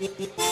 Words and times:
llegó 0.00 0.47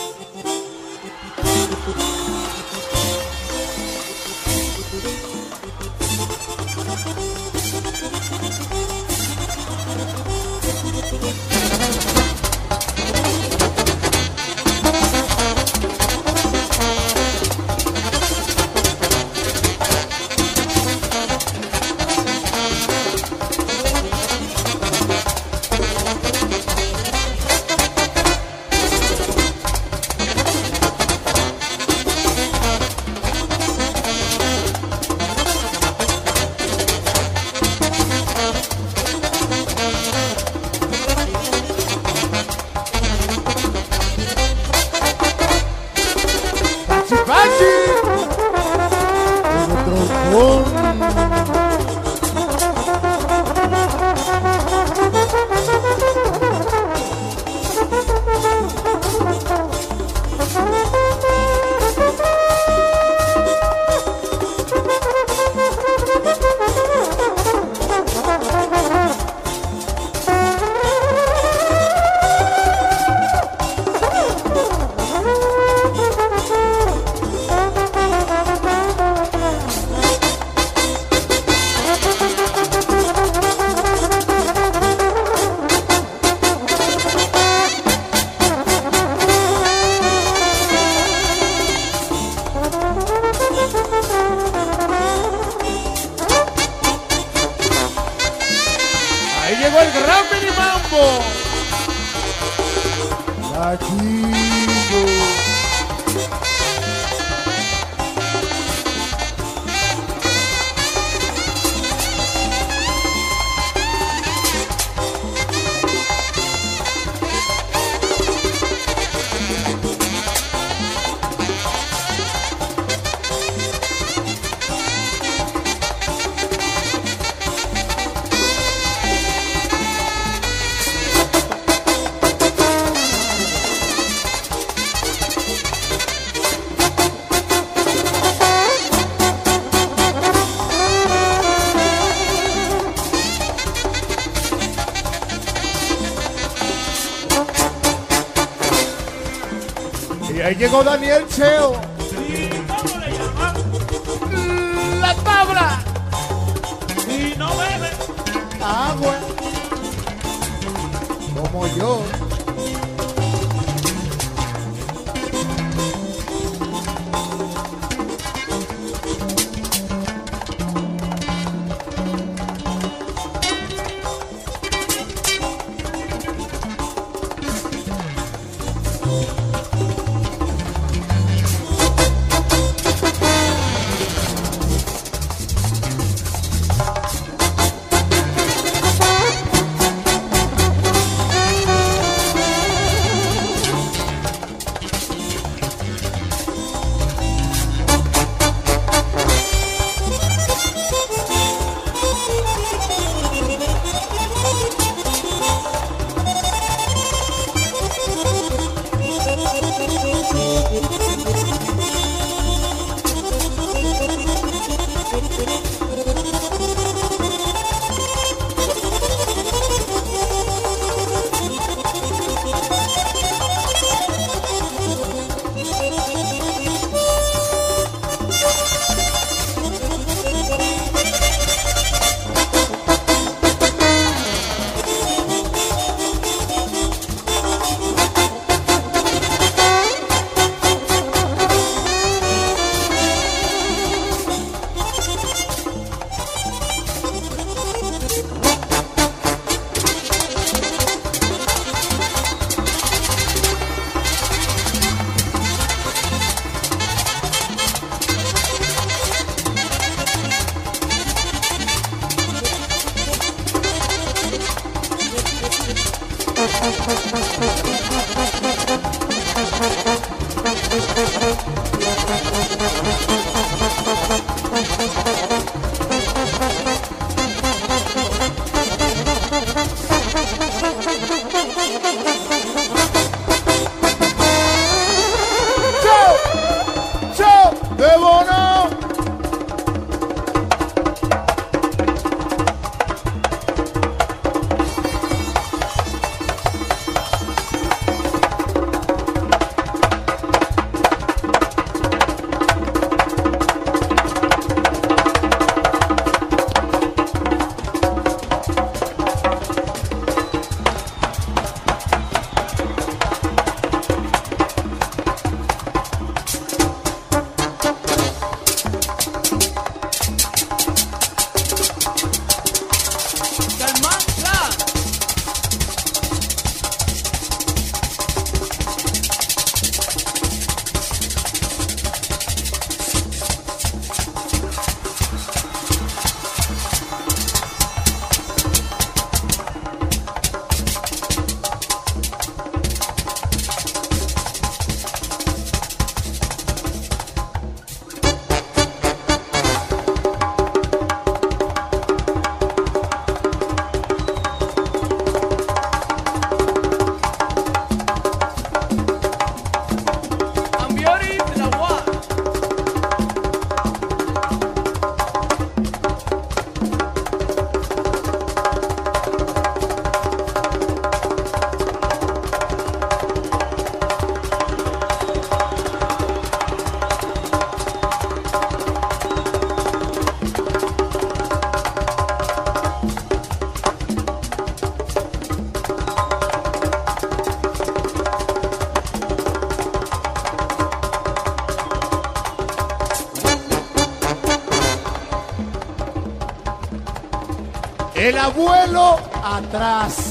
vuelo 398.47 398.99
atrás. 399.23 400.06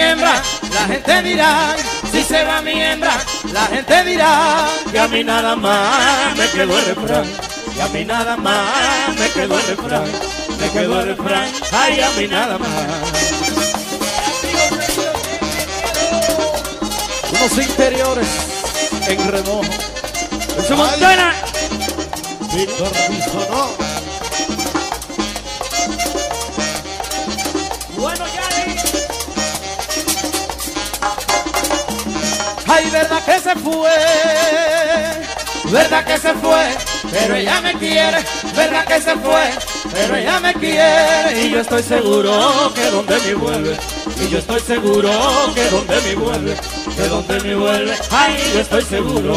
hembra, 0.00 0.42
la 0.72 0.86
gente 0.86 1.22
dirá, 1.22 1.76
si 2.10 2.22
se 2.22 2.44
va 2.44 2.60
mi 2.62 2.80
hembra, 2.80 3.16
la 3.52 3.66
gente 3.66 4.04
dirá 4.04 4.68
que 4.90 4.98
a 4.98 5.08
mí 5.08 5.24
nada 5.24 5.56
más 5.56 6.36
me 6.36 6.48
quedó 6.50 6.78
el 6.78 6.84
refrán, 6.86 7.24
que 7.74 7.82
a 7.82 7.88
mí 7.88 8.04
nada 8.04 8.36
más 8.36 9.18
me 9.18 9.30
quedó 9.30 9.58
el 9.58 9.66
refrán, 9.66 10.04
me 10.60 10.70
quedó 10.70 11.00
el 11.00 11.06
refrán, 11.08 11.48
ay 11.72 12.00
a 12.00 12.10
mí 12.10 12.26
nada 12.26 12.58
más. 12.58 12.70
Unos 17.32 17.58
interiores 17.58 18.28
en 19.08 19.30
remojo. 19.30 19.62
¡Eso 20.58 20.76
Montana! 20.76 21.34
Víctor 22.54 22.92
Bisonó. 23.10 23.68
Bueno, 27.96 28.25
Ay, 32.76 32.90
verdad 32.90 33.24
que 33.24 33.40
se 33.40 33.54
fue, 33.56 33.90
verdad 35.72 36.04
que 36.04 36.18
se 36.18 36.34
fue, 36.34 36.76
pero 37.10 37.34
ella 37.34 37.60
me 37.62 37.72
quiere, 37.72 38.18
verdad 38.54 38.84
que 38.84 39.00
se 39.00 39.16
fue, 39.16 39.50
pero 39.94 40.16
ella 40.16 40.40
me 40.40 40.52
quiere. 40.52 41.46
Y 41.46 41.50
yo 41.52 41.60
estoy 41.60 41.82
seguro 41.82 42.72
que 42.74 42.90
donde 42.90 43.18
me 43.20 43.34
vuelve, 43.34 43.78
y 44.20 44.28
yo 44.28 44.38
estoy 44.38 44.60
seguro 44.60 45.10
que 45.54 45.70
donde 45.70 46.00
me 46.02 46.14
vuelve, 46.16 46.54
que 46.94 47.08
donde 47.08 47.40
me 47.40 47.54
vuelve, 47.54 47.94
ay, 48.10 48.36
yo 48.52 48.60
estoy 48.60 48.82
seguro. 48.82 49.34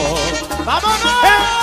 ¡Vámonos! 0.66 1.59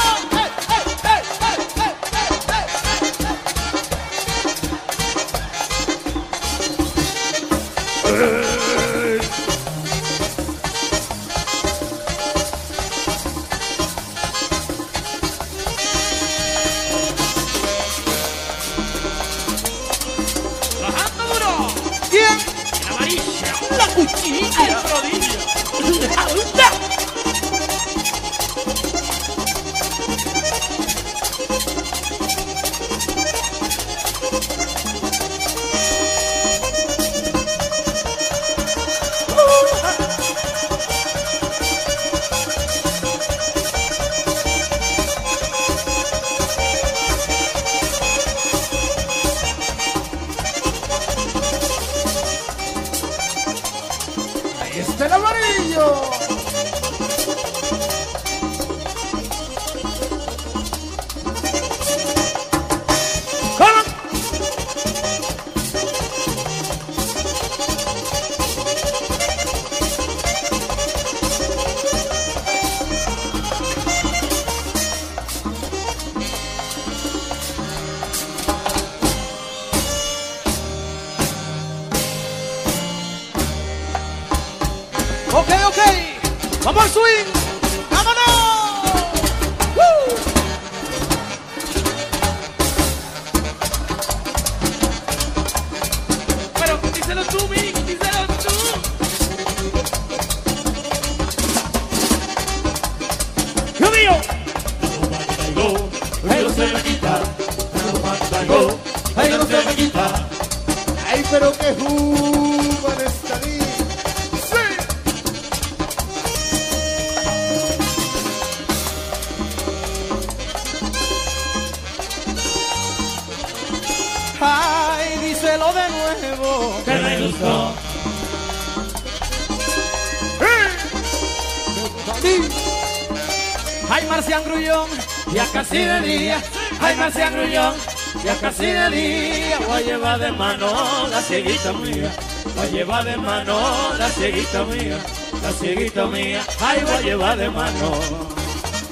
cieguita 141.26 141.72
mía, 141.72 142.14
la 142.54 142.66
lleva 142.66 143.02
de 143.02 143.16
mano, 143.16 143.58
la 143.98 144.08
cieguita 144.10 144.64
mía, 144.64 144.96
la 145.42 145.52
cieguita 145.52 146.06
mía, 146.06 146.40
ay, 146.60 146.84
va 146.84 146.98
a 146.98 147.00
llevar 147.00 147.36
de 147.36 147.50
mano. 147.50 147.90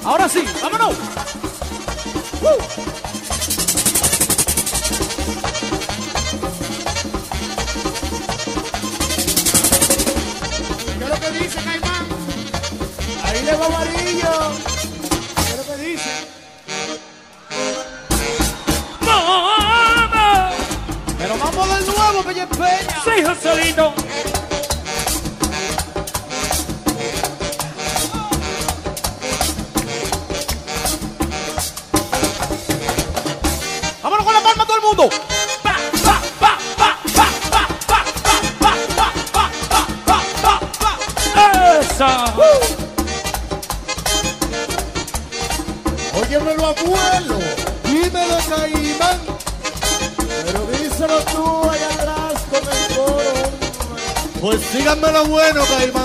Ahora 0.03 0.27
sí, 0.27 0.43
vámonos. 0.61 0.95
saludito. 23.55 23.94
Dámelo 55.01 55.25
bueno, 55.25 55.61
Caimán. 55.65 56.04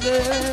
Namaste. 0.00 0.49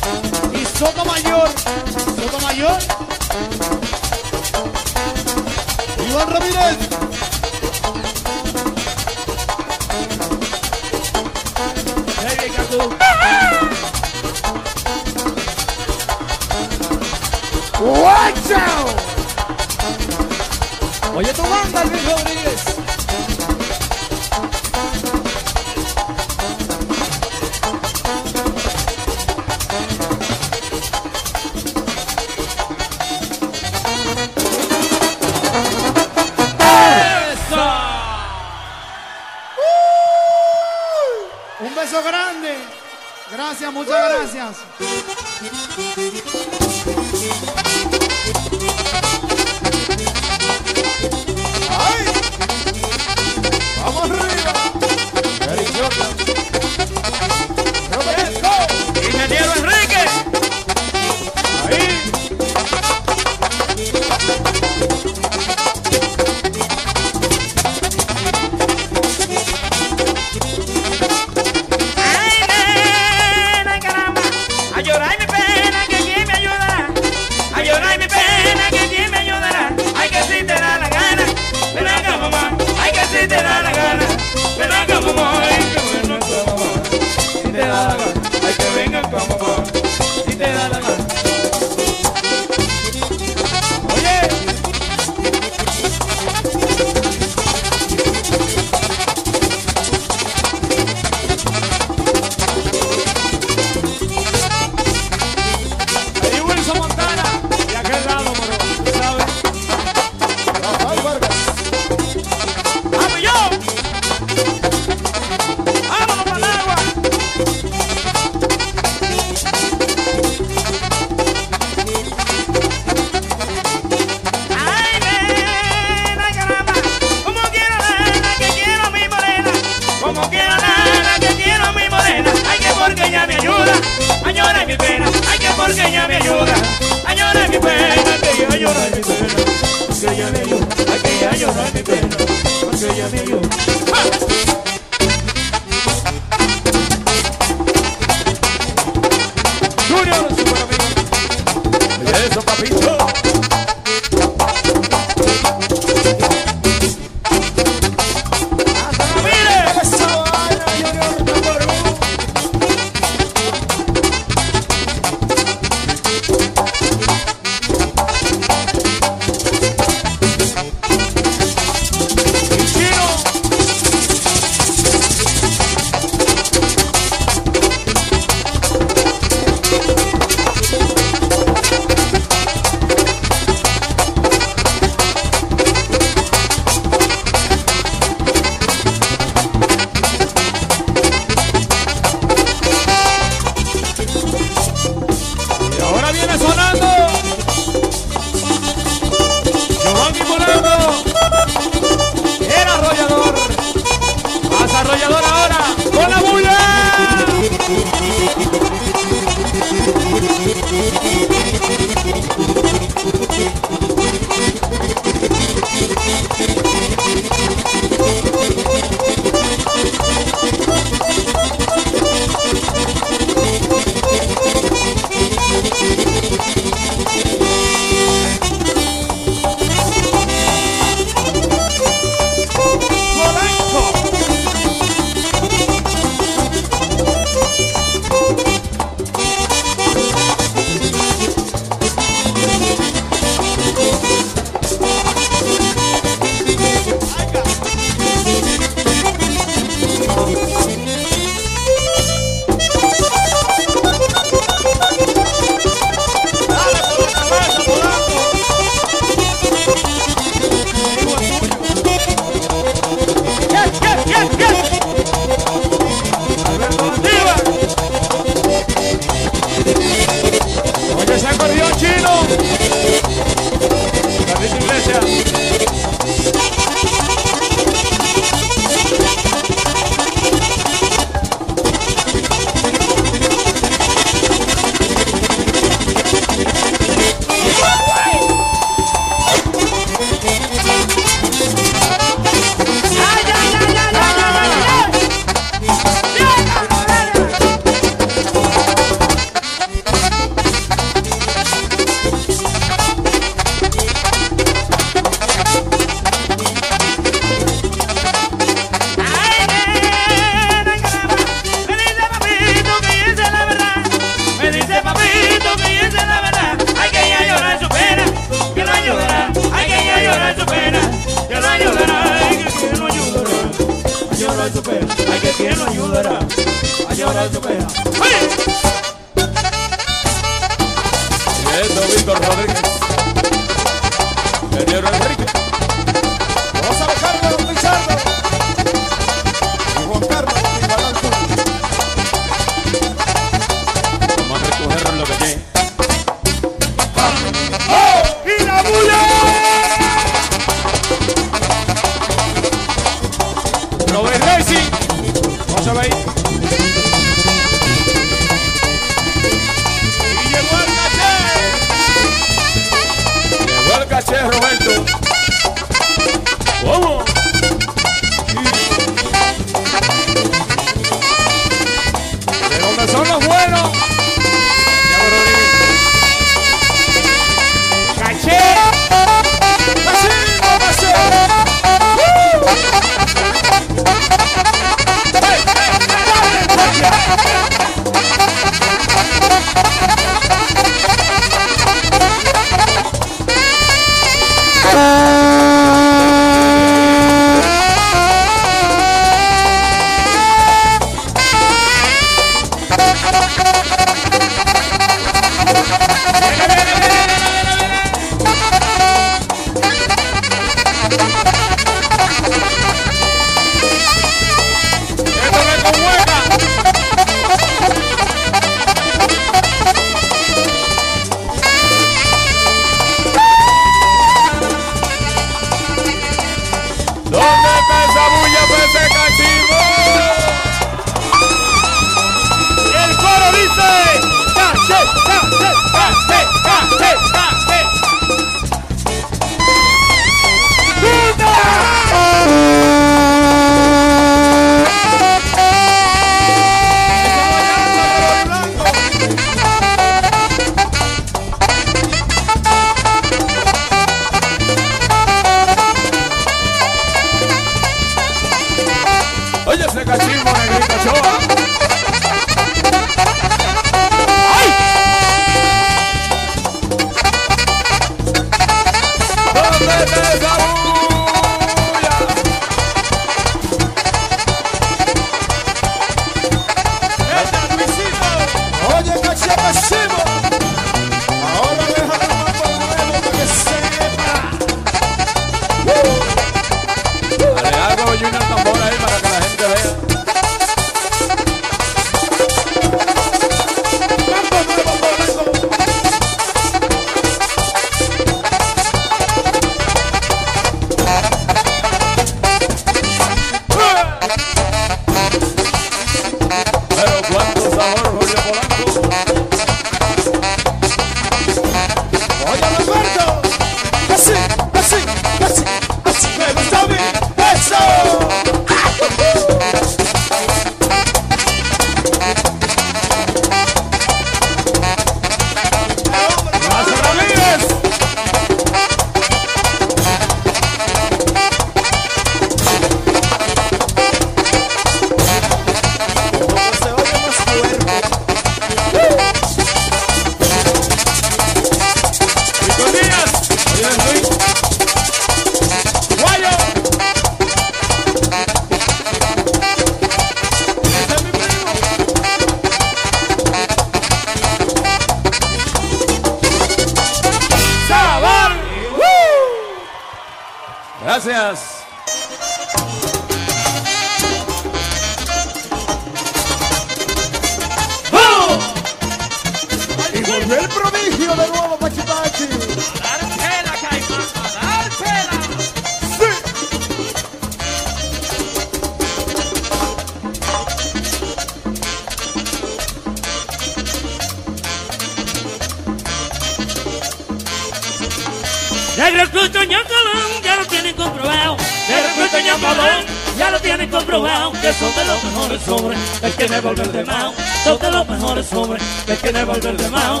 El 588.78 588.94
recluta 588.94 589.44
ñangalán 589.44 590.22
ya 590.22 590.36
lo 590.36 590.46
tienen 590.46 590.76
comprobado. 590.76 591.36
El 591.68 591.82
recluta 591.82 592.20
ñangalán 592.20 592.84
ya 593.18 593.30
lo 593.32 593.40
tienen 593.40 593.68
comprobado. 593.70 594.30
Que 594.40 594.52
son 594.52 594.72
de 594.72 594.84
los 594.84 595.02
mejores 595.02 595.48
hombres, 595.48 595.78
el 596.00 596.12
que 596.14 596.28
me 596.28 596.40
volver 596.40 596.70
de 596.70 596.84
mao. 596.84 597.12
Son 597.42 597.58
de 597.58 597.70
los 597.72 597.88
mejores 597.88 598.32
hombres, 598.32 598.62
el 598.86 598.96
que 598.98 599.12
me 599.12 599.24
volver 599.24 599.56
de 599.56 599.68
mao. 599.68 600.00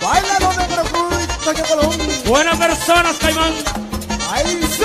Baila 0.00 0.38
donde 0.38 0.66
recluta 0.76 1.52
ñangalán. 1.52 2.22
Buenas 2.24 2.56
personas, 2.56 3.16
Caimán. 3.16 3.52
Ahí 4.30 4.60
sí. 4.62 4.84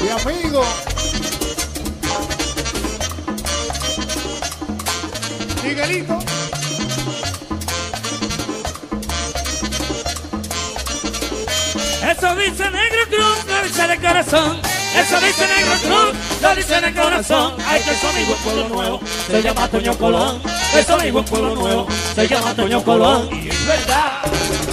Mi 0.00 0.08
amigo. 0.08 0.64
Miguelito. 5.62 6.41
Eso 12.12 12.34
dice 12.36 12.70
Negro 12.70 13.06
Cruz, 13.08 13.46
lo 13.46 13.62
dice 13.62 13.86
de 13.86 13.96
corazón. 13.96 14.60
Eso 14.94 15.20
dice 15.20 15.48
Negro 15.48 15.72
Cruz, 15.82 16.42
lo 16.42 16.54
dice 16.54 16.80
de 16.80 16.94
corazón. 16.94 17.54
Ay, 17.66 17.80
que 17.82 17.94
son 17.94 18.10
amigo 18.10 18.34
en 18.34 18.42
Pueblo 18.44 18.68
Nuevo, 18.68 19.00
se 19.26 19.42
llama 19.42 19.68
Toño 19.68 19.96
Colón. 19.96 20.42
Que 20.74 20.84
son 20.84 21.00
amigo 21.00 21.20
en 21.20 21.24
Pueblo 21.24 21.54
Nuevo, 21.54 21.86
se 22.14 22.28
llama 22.28 22.54
Toño 22.54 22.84
Colón. 22.84 23.30
Y 23.32 23.48
es 23.48 23.66
verdad. 23.66 24.71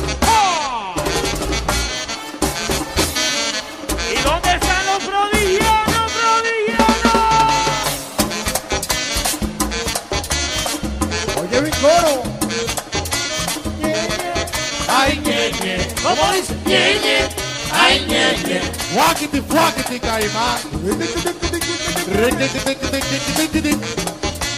Fuáquete, 19.42 20.00
caimán. 20.00 20.58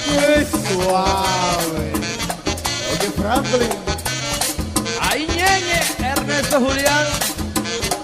Qué 0.06 0.48
suave. 0.68 1.92
Oye, 2.92 3.12
Franklin. 3.18 3.70
Ahí 5.02 5.28
ñeñe, 5.28 5.82
Ernesto 6.00 6.60
Julián 6.60 7.06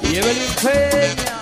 y 0.04 0.16
Evelyn 0.18 0.54
Peña. 0.62 1.37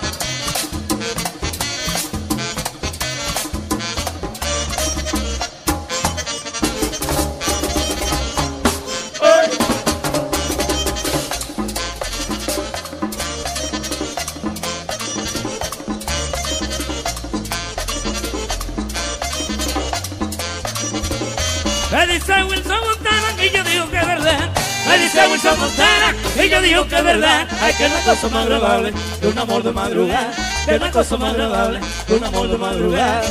Dice 22.26 22.44
Wilson 22.44 22.80
Montana 22.84 23.44
y 23.44 23.50
yo 23.50 23.64
digo 23.64 23.90
que 23.90 23.98
es 23.98 24.06
verdad. 24.06 24.50
Me 24.88 24.98
dice 24.98 25.28
Wilson 25.28 25.60
Montana 25.60 26.14
y 26.42 26.48
yo 26.48 26.60
digo 26.60 26.88
que 26.88 26.96
es 26.96 27.04
verdad. 27.04 27.48
Ay, 27.60 27.74
que 27.74 27.86
una 27.86 28.00
cosa 28.00 28.28
más 28.28 28.46
agradable 28.46 28.92
que 29.20 29.26
un 29.28 29.38
amor 29.38 29.62
de 29.62 29.72
madrugada. 29.72 30.32
Que 30.66 30.74
una 30.74 30.90
cosa 30.90 31.16
más 31.16 31.30
agradable 31.32 31.80
que 32.06 32.14
un 32.14 32.24
amor 32.24 32.48
de 32.48 32.58
madrugada. 32.58 33.22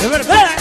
De 0.00 0.08
verdad. 0.08 0.53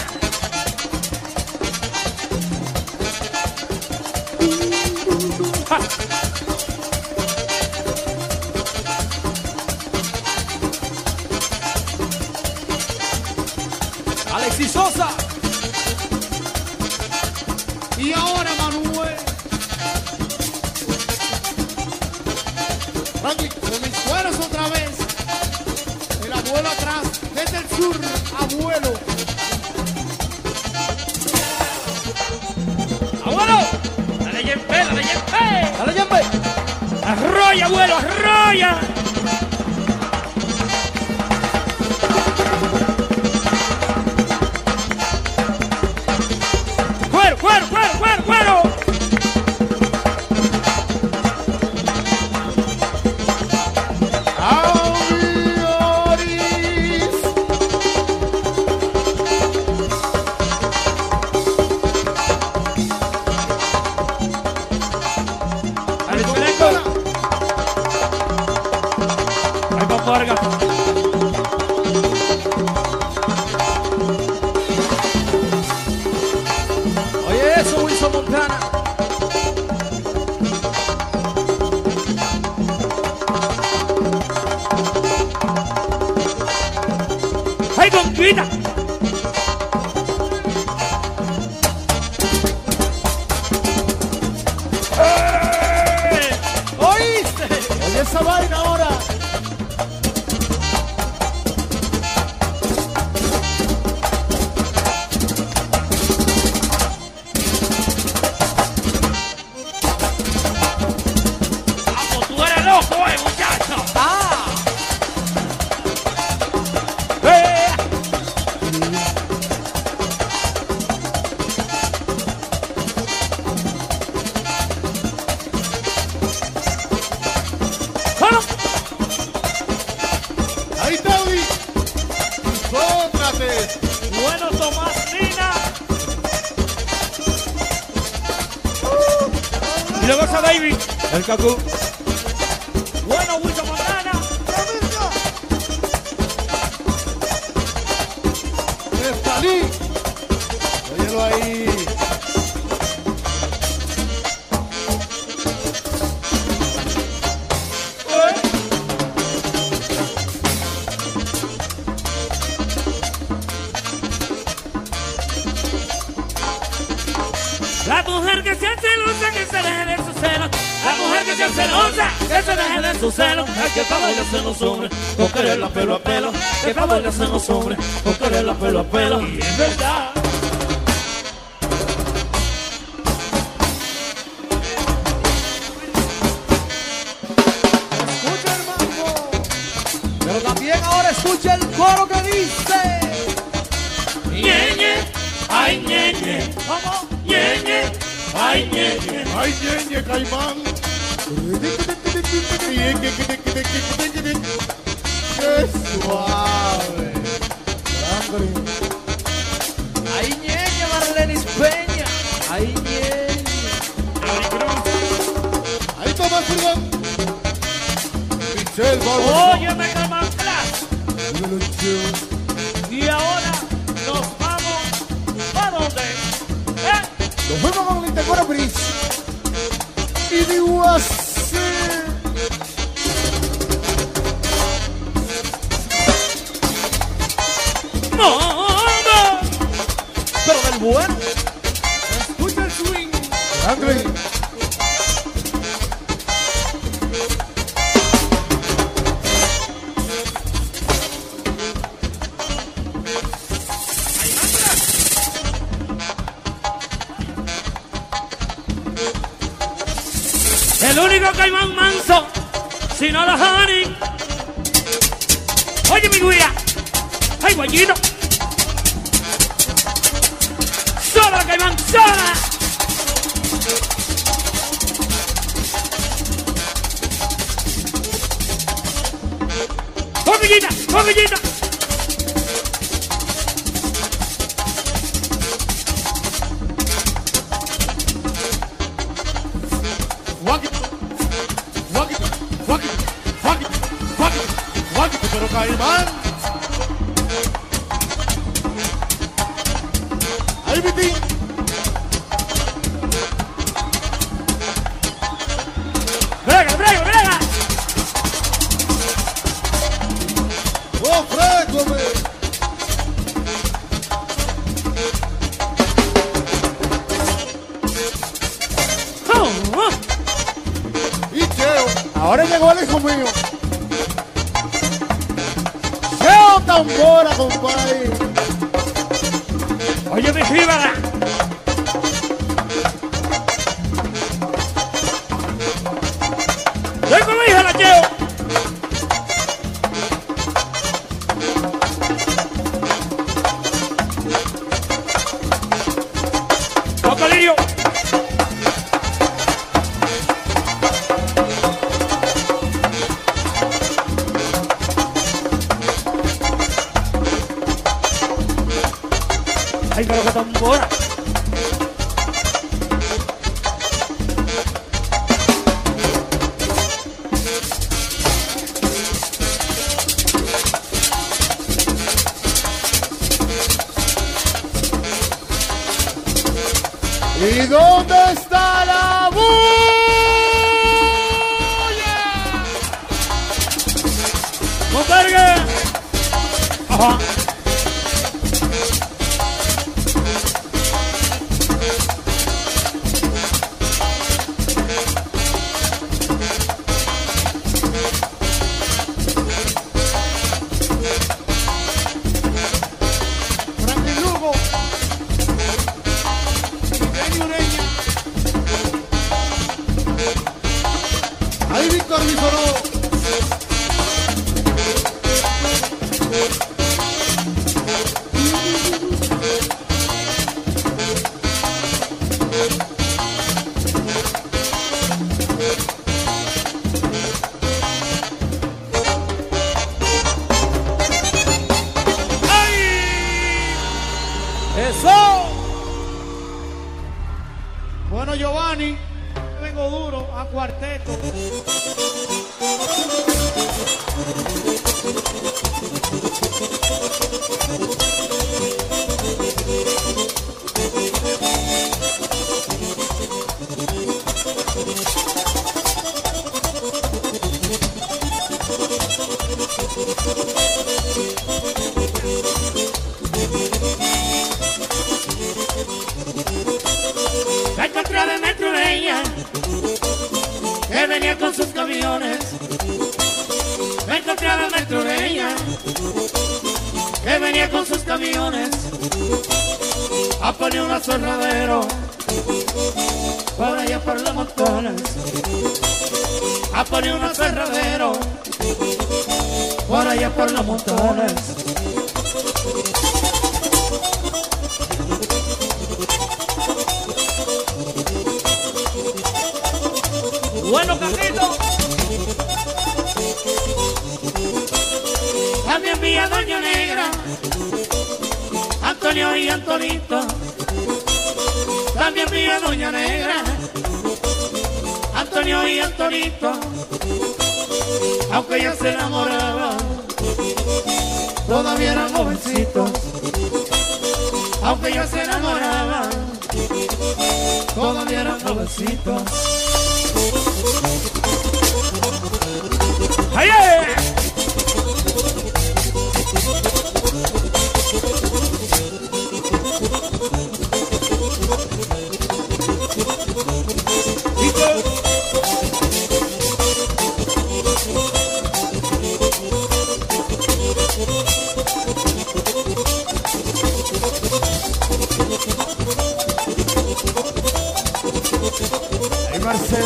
Ay, 558.43 559.39
Marcel. 559.39 559.85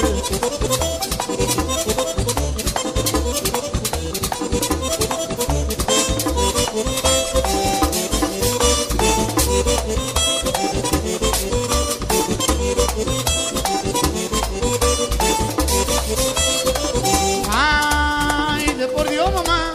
Ay, 17.52 18.74
de 18.74 18.88
por 18.88 19.08
Dios, 19.08 19.32
mamá. 19.34 19.72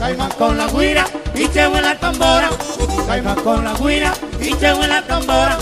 Caima 0.00 0.28
con 0.30 0.58
la 0.58 0.66
guira 0.66 1.06
y 1.32 1.48
chevo 1.48 1.76
en 1.76 1.82
la 1.82 1.96
tambora. 2.00 2.50
Caima 3.06 3.36
con 3.36 3.62
la 3.62 3.74
guira 3.74 4.12
y 4.46 4.54
chevo 4.58 4.82
en 4.82 4.90
la 4.90 5.06
tambora. 5.06 5.58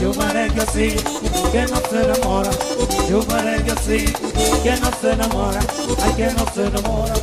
Yo 0.00 0.12
merengue 0.14 0.62
así, 0.62 0.96
que 1.52 1.62
no 1.66 1.80
se 1.90 2.04
enamora. 2.04 2.50
Yo 3.08 3.22
merengue 3.26 3.72
así, 3.72 4.04
que 4.62 4.76
no 4.76 4.90
se 5.00 5.12
enamora. 5.12 5.60
Ay, 6.02 6.12
que 6.14 6.26
no 6.26 6.44
se 6.54 6.66
enamora. 6.66 7.14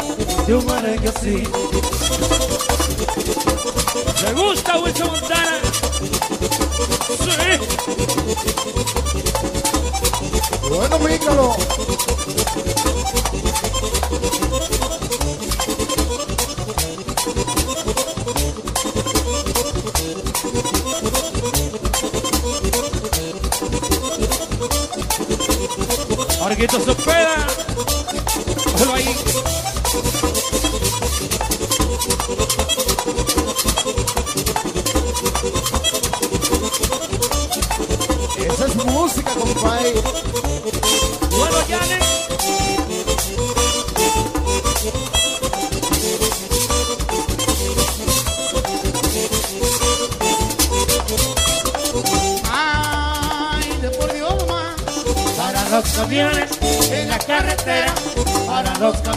Yo 0.48 0.62
merengue 0.62 1.10
así. 1.10 1.44
¿Le 4.24 4.34
gusta 4.34 4.80
Wilson 4.80 5.08
Montana? 5.08 5.60
Sí. 7.20 7.60
Bueno, 10.70 11.00
Get 26.58 26.74
us 26.74 26.88
a 26.88 26.96
prayer. 26.96 27.27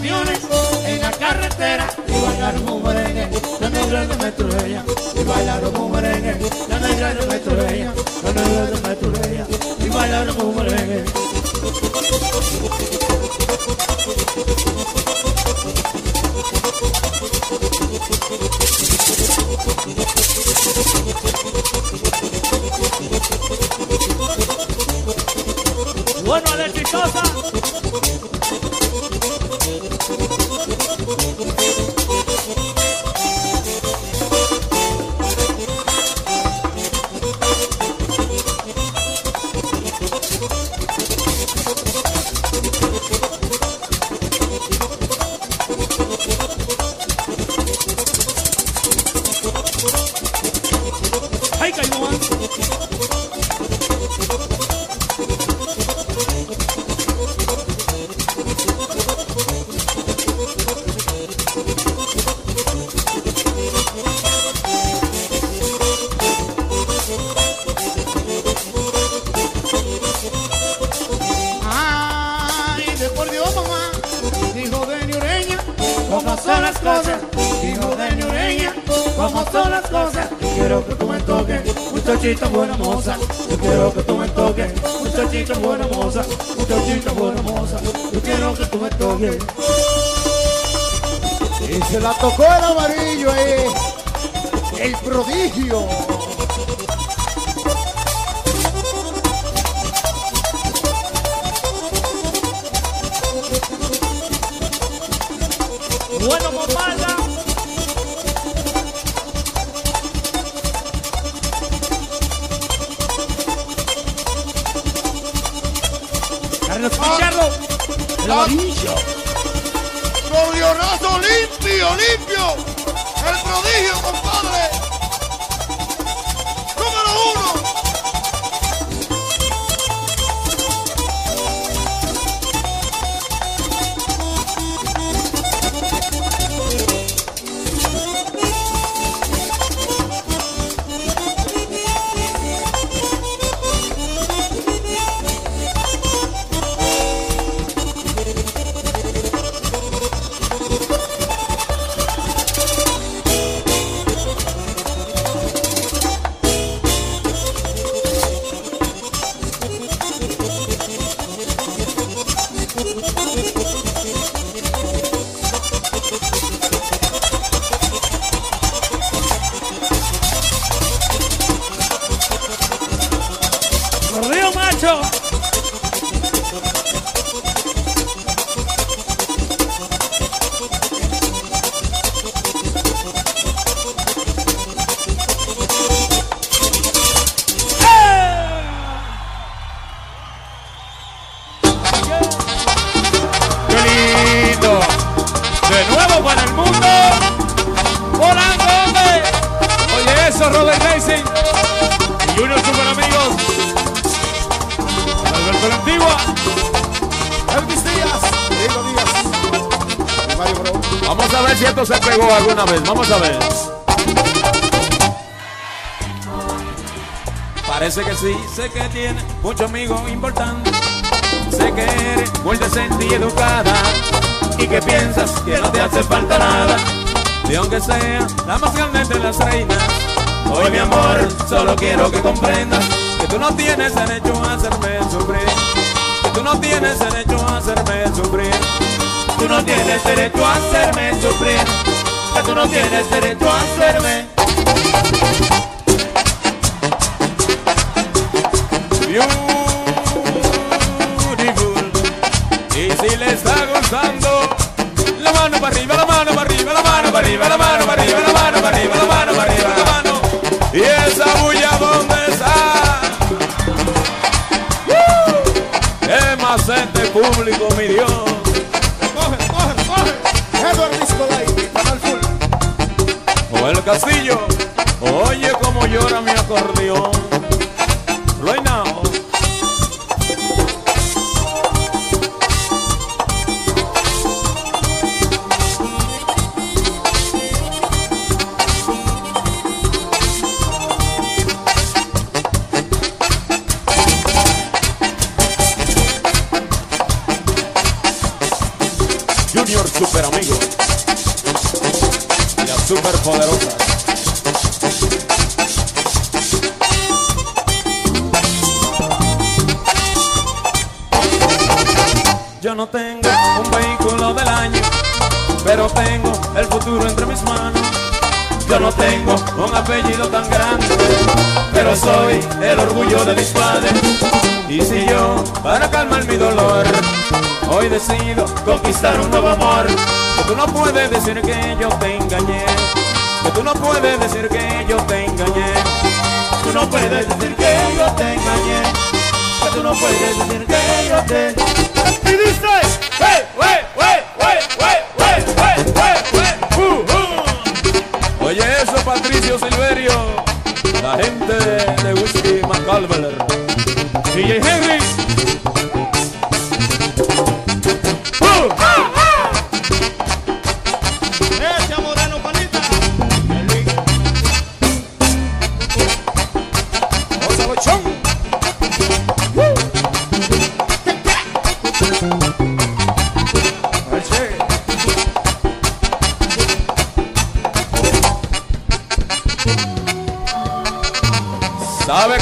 Camiones 0.01 0.41
en 0.87 1.01
la 1.03 1.11
carretera, 1.11 1.87
y 2.09 2.13
bailaron 2.13 2.69
un 2.71 2.83
merengue, 2.83 3.29
la 3.61 3.69
negra 3.69 4.07
de 4.07 4.17
Metrolleya, 4.17 4.85
y 5.15 5.25
bailaron 5.25 5.77
un 5.77 5.93
merengue, 5.93 6.37
la 6.71 6.79
negra 6.79 7.15
de 7.15 7.27
Metrolleya, 7.27 7.93
la 8.25 8.33
negra 8.33 8.65
de 8.65 8.89
Metrolleya, 8.89 9.47
y 9.79 9.89
bailaron 9.91 10.41
un 10.41 10.50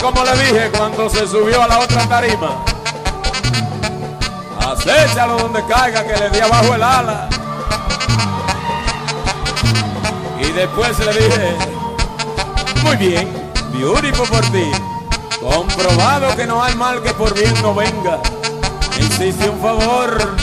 como 0.09 0.25
le 0.25 0.33
dije 0.39 0.71
cuando 0.71 1.11
se 1.11 1.27
subió 1.27 1.63
a 1.63 1.69
la 1.69 1.81
otra 1.81 2.09
tarima. 2.09 2.65
Acéchalo 4.59 5.37
donde 5.37 5.63
caiga, 5.67 6.03
que 6.07 6.17
le 6.17 6.31
di 6.31 6.41
abajo 6.41 6.75
el 6.75 6.83
ala. 6.83 7.29
Y 10.41 10.51
después 10.53 10.99
le 11.01 11.13
dije, 11.13 11.57
muy 12.85 12.97
bien, 12.97 13.53
beautiful 13.75 14.27
por 14.29 14.45
ti. 14.47 14.71
Comprobado 15.41 16.35
que 16.37 16.47
no 16.47 16.63
hay 16.63 16.75
mal 16.75 17.03
que 17.03 17.13
por 17.13 17.35
bien 17.35 17.55
no 17.61 17.75
venga. 17.75 18.19
Hiciste 18.99 19.51
un 19.51 19.61
favor 19.61 20.37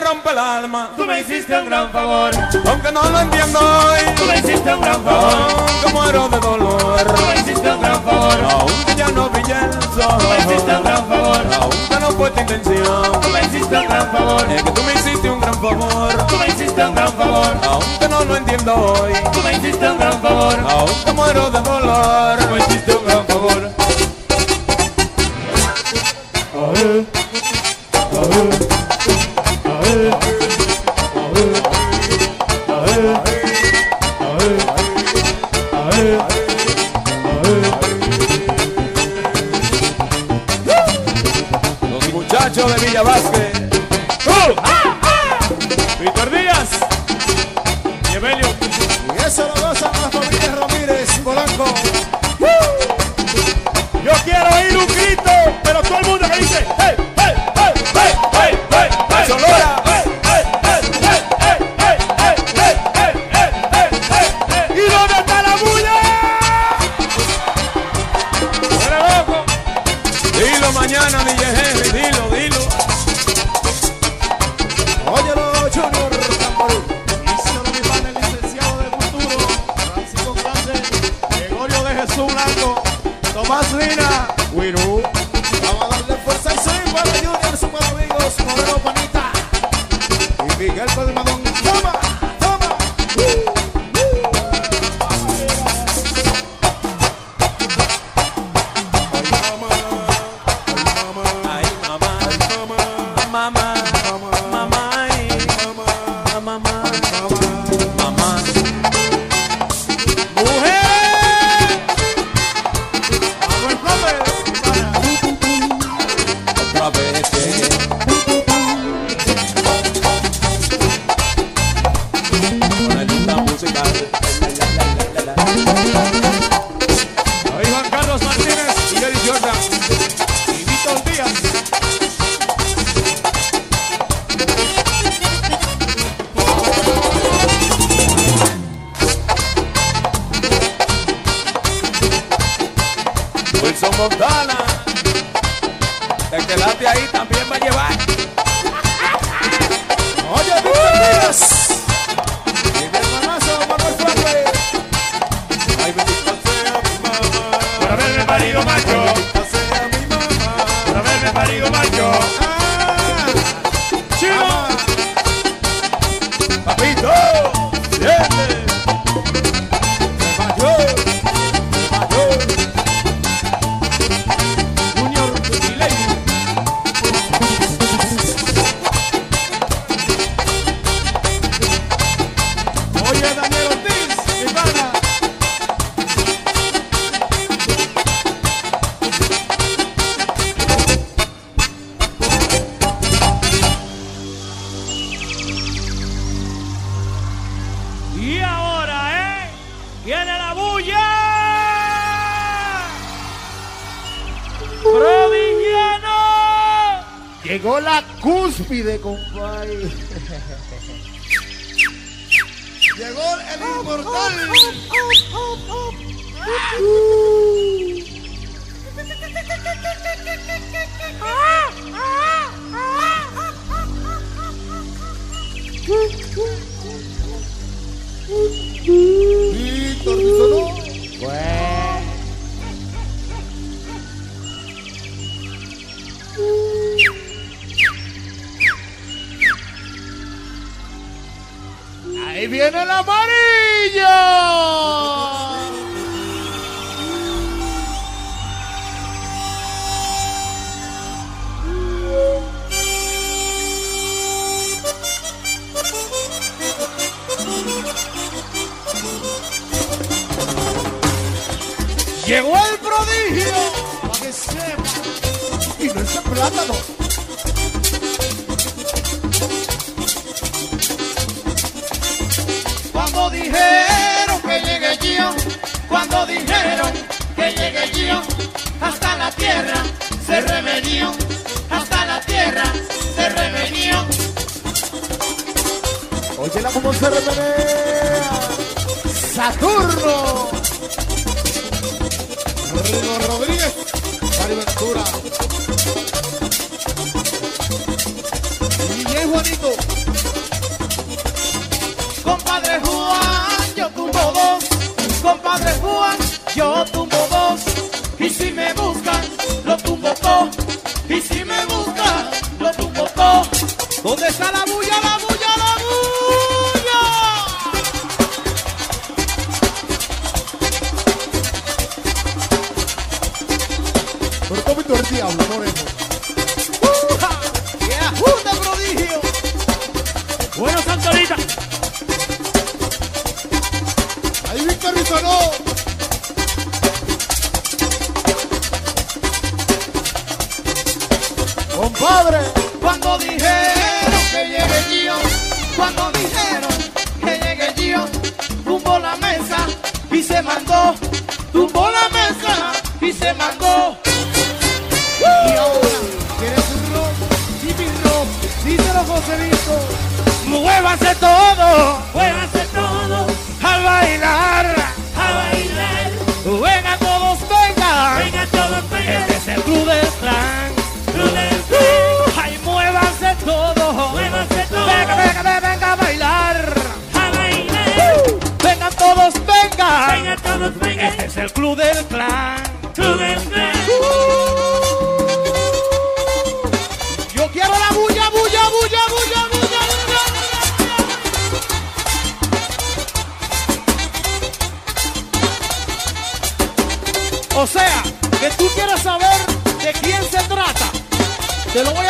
rompe 0.00 0.30
el 0.30 0.38
alma. 0.38 0.90
Tú 0.96 1.04
me 1.04 1.20
hiciste 1.20 1.58
un 1.58 1.66
gran 1.66 1.90
favor. 1.90 2.30
Aunque 2.66 2.92
no 2.92 3.02
lo 3.08 3.20
entiendo 3.20 3.58
hoy. 3.58 4.00
Tú 4.16 4.24
me 4.26 4.38
hiciste 4.38 4.74
un 4.74 4.80
gran 4.80 5.02
favor. 5.04 5.66
Que 5.84 5.92
muero 5.92 6.28
de 6.28 6.38
dolor. 6.40 7.14
Tú 7.14 7.22
me 7.26 7.34
hiciste 7.40 7.70
un 7.70 7.80
gran 7.80 8.02
favor. 8.02 8.34
Aunque 8.50 8.94
ya 8.96 9.08
no 9.08 9.28
brilla 9.30 9.60
el 9.66 9.72
sol. 9.82 10.18
Tú 10.18 10.28
me 10.28 10.38
hiciste 10.38 10.76
un 10.76 10.82
gran 10.84 11.08
favor. 11.08 11.40
Aunque 11.60 12.00
no 12.00 12.10
fue 12.12 12.30
tu 12.30 12.40
intención. 12.40 13.20
Tú 13.20 13.28
me 13.28 13.40
hiciste 13.42 13.76
un 13.78 13.86
gran 13.88 14.12
favor. 14.12 14.50
Es 14.50 14.62
que 14.62 14.70
tú 14.70 14.82
me 14.82 14.92
hiciste 14.94 15.30
un 15.30 15.40
gran 15.40 15.54
favor. 15.54 16.26
Tú 16.26 16.36
me 16.36 16.46
hiciste 16.48 16.84
un 16.84 16.94
gran 16.94 17.12
favor. 17.12 17.56
Aunque 17.68 18.08
no 18.08 18.24
lo 18.24 18.36
entiendo 18.36 18.74
hoy. 18.74 19.12
Tú 19.32 19.40
me 19.42 19.52
hiciste 19.54 19.88
un 19.90 19.98
gran 19.98 20.20
favor. 20.20 20.56
Aunque 20.68 21.12
muero 21.12 21.50
de 21.50 21.60
dolor. 21.60 22.38
Tú 22.38 22.54
me 22.54 22.58
hiciste 22.58 22.92
un 22.94 23.04
gran 23.06 23.26
favor. 23.26 23.70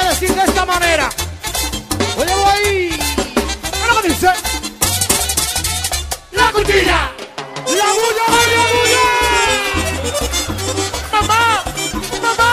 decir 0.09 0.35
de 0.35 0.43
esta 0.43 0.65
manera. 0.67 1.09
Oye, 2.17 2.35
voy. 2.35 2.91
¿Qué 3.73 3.87
lo 3.89 4.03
que 4.03 4.09
dice? 4.09 4.29
La 6.33 6.53
cortina. 6.53 7.11
La 7.67 7.89
bulla, 7.99 8.27
la 8.55 8.65
bulla. 8.73 9.07
Mamá, 11.13 11.65
mamá. 12.23 12.53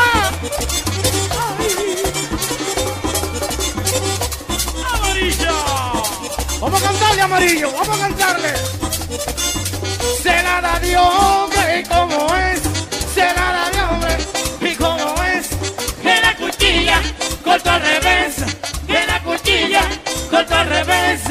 Ay. 1.59 1.71
Amarillo. 4.93 5.55
Vamos 6.61 6.81
a 6.81 6.85
cantarle, 6.85 7.21
amarillo. 7.21 7.71
Vamos 7.71 7.89
a 7.89 7.99
cantarle. 7.99 8.53
Se 10.23 10.43
la 10.43 10.79
Dios, 10.79 11.49
que 11.51 11.83
como 11.89 12.35
es. 12.35 12.70
Revés. 20.67 21.21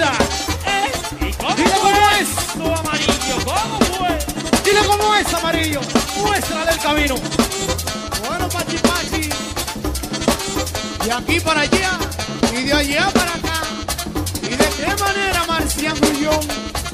Eh, 0.66 1.28
¿Y 1.28 1.32
cómo 1.34 1.54
Dile 1.54 1.70
cómo 1.80 2.10
es. 2.20 2.28
Tu 2.54 2.64
amarillo, 2.64 3.36
¿cómo 3.44 3.78
fue? 3.96 4.18
Dile 4.64 4.80
cómo 4.86 5.14
es 5.14 5.34
amarillo, 5.34 5.80
muéstrale 6.16 6.70
el 6.72 6.78
camino. 6.78 7.14
Bueno, 8.26 8.48
Pachi 8.48 8.78
Pachi. 8.78 9.28
De 11.04 11.12
aquí 11.12 11.40
para 11.40 11.62
allá 11.62 11.98
y 12.52 12.62
de 12.64 12.72
allá 12.72 13.10
para 13.10 13.34
acá. 13.34 13.62
¿Y 14.42 14.48
de 14.48 14.68
qué 14.76 15.02
manera, 15.02 15.44
Marcian 15.46 15.96
Gullón? 16.00 16.46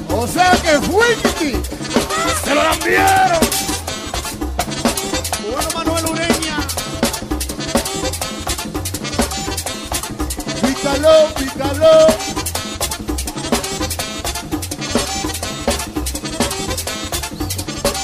O 0.09 0.27
sea 0.27 0.51
que 0.51 0.79
fuiste, 0.81 1.61
se 2.43 2.55
lo 2.55 2.63
lambieron. 2.63 3.46
Pícalo, 10.87 11.27
pícalo. 11.35 12.07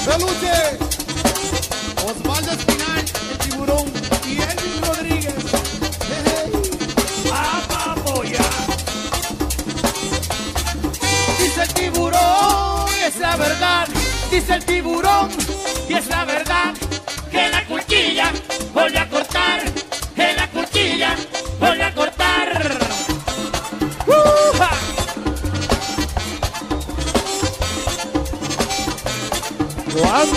Peluche. 0.04 0.56
Osvaldo 2.04 2.52
Espinal, 2.52 3.04
el 3.30 3.38
tiburón. 3.38 3.86
Y 4.26 4.42
Elvin 4.42 4.82
Rodríguez. 4.82 5.34
A 7.32 7.92
apoyar. 7.92 8.44
Dice 11.38 11.62
el 11.62 11.74
tiburón, 11.74 12.88
es 13.06 13.16
la 13.18 13.36
verdad. 13.36 13.88
Dice 14.30 14.54
el 14.54 14.64
tiburón, 14.66 15.30
Y 15.88 15.94
es 15.94 16.06
la 16.08 16.24
verdad 16.26 16.33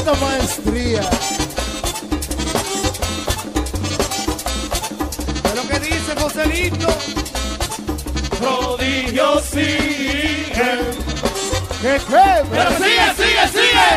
¡Cuánta 0.07 0.25
maestría! 0.25 1.01
De 5.43 5.53
lo 5.53 5.67
que 5.67 5.79
dice 5.79 6.15
Joselito. 6.17 6.87
Prodigio 8.39 9.41
sigue. 9.41 10.71
¿Qué 11.81 11.99
qué? 12.07 12.27
Pero 12.49 12.71
sigue, 12.77 13.07
sigue, 13.17 13.45
sigue. 13.51 13.89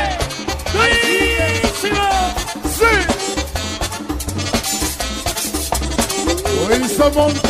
Durísimo. 0.72 2.06
Wilson 6.68 7.14
Montana. 7.14 7.49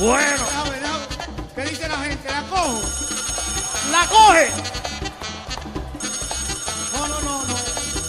Bueno. 0.00 0.44
¿Qué 1.54 1.62
dice 1.62 1.88
la 1.88 1.96
gente? 1.98 2.28
¿La 2.30 2.42
cojo? 2.44 2.80
la 3.90 4.06
coge. 4.06 4.50
No, 6.92 7.06
no, 7.06 7.20
no, 7.20 7.42
no. 7.44 7.54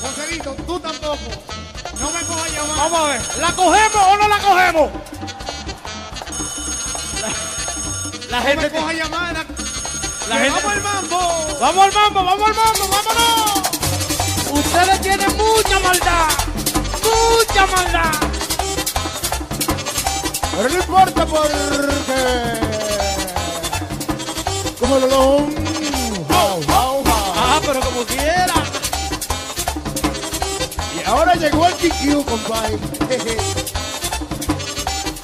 Joselito, 0.02 0.56
tú 0.66 0.80
tampoco. 0.80 1.18
No 2.00 2.12
me 2.12 2.22
cojas 2.24 2.52
llamar. 2.54 2.78
Vamos 2.78 3.00
a 3.00 3.08
ver, 3.08 3.22
¿la 3.39 3.52
cogemos 3.56 4.04
o 4.08 4.18
no 4.18 4.28
la 4.28 4.38
cogemos? 4.39 4.92
La, 7.22 7.28
la 8.30 8.39
No 8.39 8.46
gente. 8.48 8.70
me 8.70 8.80
cojas 8.80 8.96
llamada. 8.96 9.46
La 10.30 10.36
gente- 10.38 10.50
Vamos 10.50 10.72
al 10.74 10.82
mambo. 10.82 11.58
Vamos 11.60 11.86
al 11.86 11.94
mambo, 11.94 12.24
vamos 12.24 12.50
al 12.50 12.56
mambo, 12.56 12.88
vámonos. 12.88 13.62
Ustedes 14.52 15.02
tienen 15.02 15.38
mucha 15.38 15.80
maldad, 15.80 16.28
mucha 17.04 17.66
maldad. 17.68 18.31
Pero 20.62 20.74
no 20.76 20.80
importa 20.80 21.26
porque. 21.26 21.53
Como 24.80 24.99
lo 24.99 25.07
lo. 25.07 25.47
Ah, 26.30 27.59
pero 27.66 27.80
como 27.80 28.03
quiera. 28.03 28.53
Y 30.95 31.09
ahora 31.09 31.34
llegó 31.34 31.66
el 31.66 31.74
TQ, 31.74 32.26
compadre. 32.30 32.78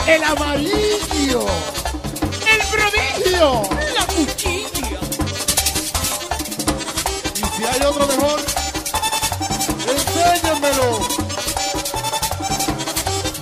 El 0.08 0.24
amarillo. 0.24 1.46
El 2.50 2.62
prodigio. 2.72 3.62
La 3.94 4.08
cuchilla. 4.08 5.00
Y 7.36 7.46
si 7.58 7.64
hay 7.64 7.82
otro 7.86 8.08
mejor, 8.08 8.40
enséñamelo. 9.88 11.00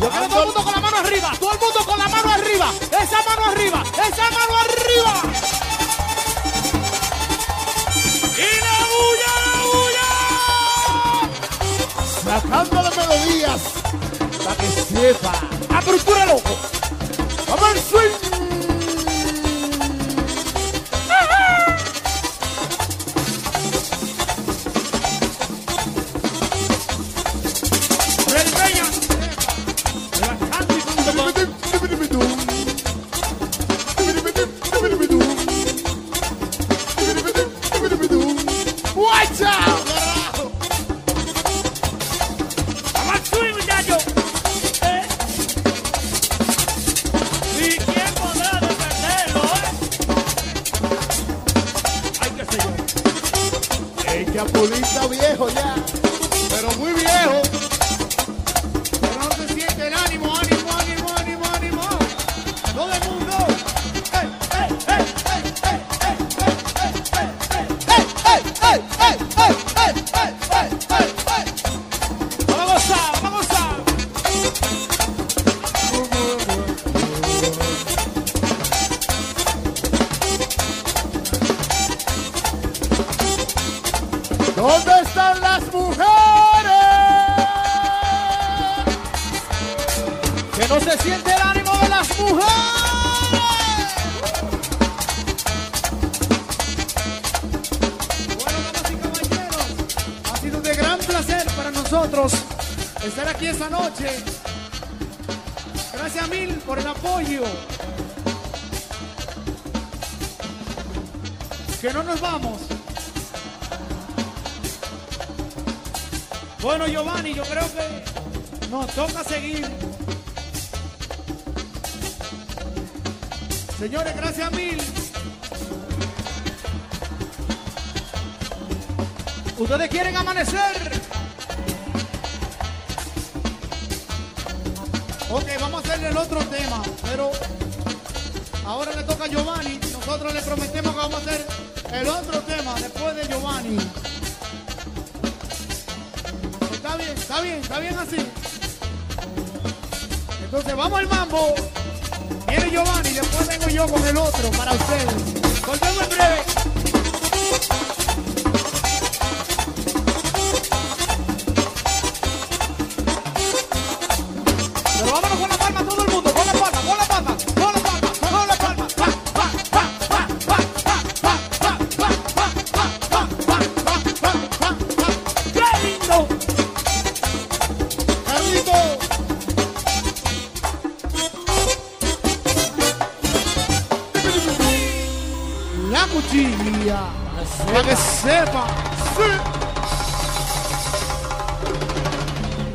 Yo 0.01 0.09
quiero 0.09 0.27
todo 0.27 0.39
el 0.41 0.45
mundo 0.47 0.63
con 0.63 0.73
la 0.73 0.84
arriba, 1.05 1.31
todo 1.39 1.51
el 1.51 1.59
mundo 1.59 1.85
con 1.85 1.97
la 1.99 2.07
mano 2.07 2.31
arriba, 2.31 2.73
esa 2.89 3.23
mano 3.29 3.45
arriba, 3.51 3.83
esa 3.93 4.29
mano 4.31 4.55
arriba. 4.65 5.13
¡Y 8.37 8.59
la 8.65 8.77
bulla, 8.91 9.33
la 9.45 9.53
bulla! 9.71 10.09
Sacándole 12.23 12.89
melodías 12.95 13.61
para 14.43 14.55
que 14.57 14.67
sepa. 14.67 15.33
¡Apertura 15.77 16.25
loco! 16.25 16.53
¡Vamos 17.47 17.69
al 17.69 17.79
swing! 17.79 18.24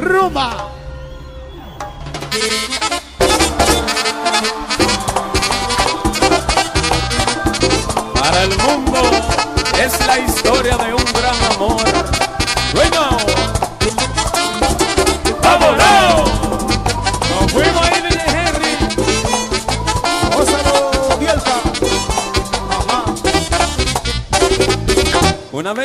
Rumba. 0.00 0.70
Para 8.14 8.42
el 8.44 8.56
mundo 8.58 9.02
es 9.78 10.06
la 10.06 10.18
historia 10.18 10.76
de 10.78 10.94
un 10.94 11.04
gran 11.12 11.36
amor. 11.54 11.82
Bueno, 12.74 13.09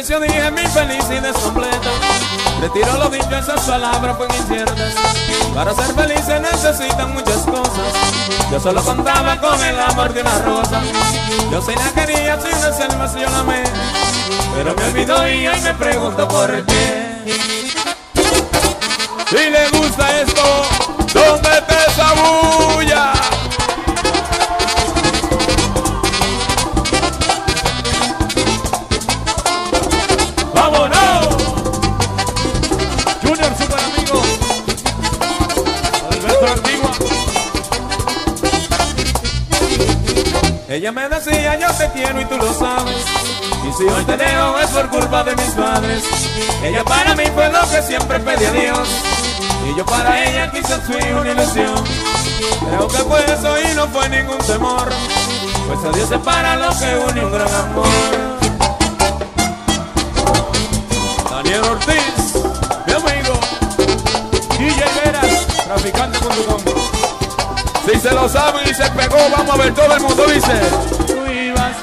Yo 0.04 0.20
dije 0.20 0.52
mi 0.52 0.62
felicidad 0.68 1.34
completa. 1.42 1.90
Retiro 2.60 2.98
lo 2.98 3.10
dicho, 3.10 3.34
esas 3.34 3.62
palabras 3.62 4.18
fueron 4.18 4.36
inciertas. 4.36 4.94
Para 5.56 5.74
ser 5.74 5.96
feliz 5.96 6.20
se 6.26 6.38
necesitan 6.38 7.14
muchas 7.14 7.38
cosas. 7.44 7.94
Yo 8.52 8.60
solo 8.60 8.84
contaba 8.84 9.40
con 9.40 9.64
el 9.64 9.80
amor 9.80 10.14
de 10.14 10.20
una 10.20 10.38
rosa. 10.40 10.82
Yo 11.50 11.62
sí 11.62 11.72
la 11.76 11.92
quería, 11.94 12.38
sin 12.42 12.52
si 12.52 13.20
yo 13.22 13.30
la 13.30 13.40
amé. 13.40 13.64
Pero 14.54 14.76
me 14.76 14.84
olvidó 14.84 15.28
y 15.30 15.48
ahí 15.48 15.62
me 15.62 15.74
pregunto 15.74 16.28
por 16.28 16.66
qué. 16.66 17.34
Si 19.30 19.50
le 19.50 19.70
gusta 19.70 20.22
esto, 20.22 20.66
¿dónde 21.14 21.62
te 21.62 21.92
esa 21.92 22.14
Ella 40.76 40.92
me 40.92 41.08
decía 41.08 41.58
yo 41.58 41.72
te 41.72 41.90
quiero 41.92 42.20
y 42.20 42.26
tú 42.26 42.36
lo 42.36 42.54
sabes. 42.54 43.06
Y 43.66 43.72
si 43.78 43.84
hoy 43.84 44.04
te 44.04 44.18
dejo 44.18 44.60
es 44.60 44.70
por 44.72 44.90
culpa 44.90 45.24
de 45.24 45.34
mis 45.34 45.52
padres. 45.52 46.04
Ella 46.62 46.84
para 46.84 47.16
mí 47.16 47.24
fue 47.34 47.50
lo 47.50 47.62
que 47.70 47.82
siempre 47.82 48.20
pedí 48.20 48.46
Dios. 48.60 48.90
Y 49.70 49.78
yo 49.78 49.86
para 49.86 50.22
ella 50.22 50.52
quizás 50.52 50.82
fui 50.82 51.02
una 51.14 51.32
ilusión. 51.32 51.82
Creo 52.60 52.88
que 52.90 52.98
fue 52.98 53.24
eso 53.24 53.58
y 53.58 53.74
no 53.74 53.88
fue 53.88 54.10
ningún 54.10 54.38
temor. 54.40 54.90
Pues 55.66 55.80
a 55.86 55.96
Dios 55.96 56.10
separa 56.10 56.58
lo 56.58 56.78
que 56.78 56.98
une 57.10 57.26
un 57.26 57.32
gran 57.32 57.56
amor. 57.56 57.88
Daniel 61.30 61.64
Ortiz, 61.72 62.36
mi 62.86 62.94
amigo. 62.94 63.40
DJ 64.60 64.84
Veras, 65.06 65.48
traficante.com. 65.68 66.85
Si 67.86 68.00
se 68.00 68.12
lo 68.12 68.28
saben 68.28 68.68
y 68.68 68.74
se 68.74 68.90
pegó, 68.92 69.18
vamos 69.32 69.54
a 69.54 69.58
ver 69.58 69.74
todo 69.76 69.94
el 69.94 70.02
mundo 70.02 70.26
dice. 70.26 70.60
Tú 71.06 71.32
ibas. 71.32 71.76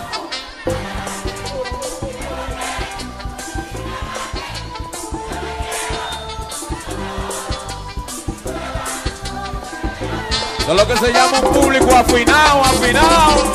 Eso 10.59 10.71
es 10.71 10.77
lo 10.77 10.87
que 10.89 10.97
se 10.97 11.13
llama 11.13 11.39
un 11.41 11.53
público 11.53 11.95
afinado, 11.95 12.65
afinado. 12.65 13.53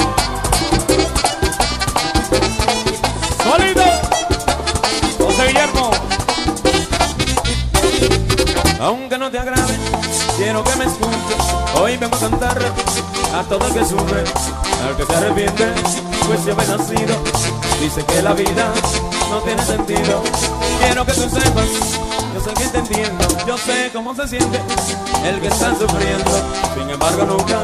Sólido. 3.44 3.84
José 5.18 5.48
Guillermo. 5.48 5.92
Aunque 8.80 9.18
no 9.18 9.30
te 9.32 9.40
agrade, 9.40 9.78
quiero 10.38 10.64
que 10.64 10.76
me 10.76 10.86
escuches. 10.86 11.82
Hoy 11.82 11.98
vengo 11.98 12.16
a 12.16 12.20
cantar 12.20 12.58
a 13.34 13.44
todo 13.44 13.68
el 13.68 13.74
que 13.74 13.86
sufre, 13.86 14.24
al 14.88 14.96
que 14.96 15.06
se 15.06 15.16
arrepiente, 15.16 15.66
pues 16.28 16.46
yo 16.46 16.54
he 16.54 16.56
nacido. 16.56 17.16
Dice 17.82 18.06
que 18.06 18.22
la 18.22 18.34
vida 18.34 18.72
no 19.30 19.40
tiene 19.42 19.64
sentido. 19.64 20.24
Quiero 20.82 21.06
que 21.06 21.14
tú 21.14 21.30
sepas, 21.30 22.00
yo 22.34 22.42
sé 22.42 22.54
que 22.54 22.68
te 22.70 22.78
entiendo. 22.78 23.28
Yo 23.46 23.58
sé 23.58 23.90
cómo 23.94 24.16
se 24.16 24.28
siente 24.28 24.60
el 25.26 25.42
que 25.42 25.48
está 25.48 25.76
sufriendo. 25.76 26.32
Sin 26.76 26.90
embargo, 26.90 27.26
nunca 27.26 27.60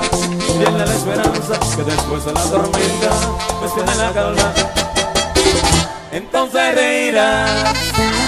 pierde 0.57 0.85
la 0.85 0.93
esperanza 0.93 1.59
que 1.75 1.83
después 1.83 2.25
de 2.25 2.33
la 2.33 2.43
tormenta, 2.43 3.09
pues 3.59 3.73
tiene 3.73 3.95
la 3.95 4.11
calma. 4.11 4.53
Entonces 6.11 6.75
reirás. 6.75 8.22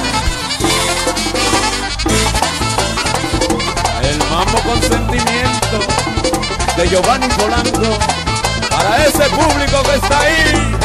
El 4.09 4.17
mambo 4.29 4.57
con 4.59 4.81
sentimiento 4.81 5.77
de 6.77 6.89
Giovanni 6.89 7.27
Polanco 7.29 7.97
para 8.69 9.05
ese 9.05 9.29
público 9.29 9.81
que 9.83 9.95
está 9.95 10.19
ahí. 10.19 10.77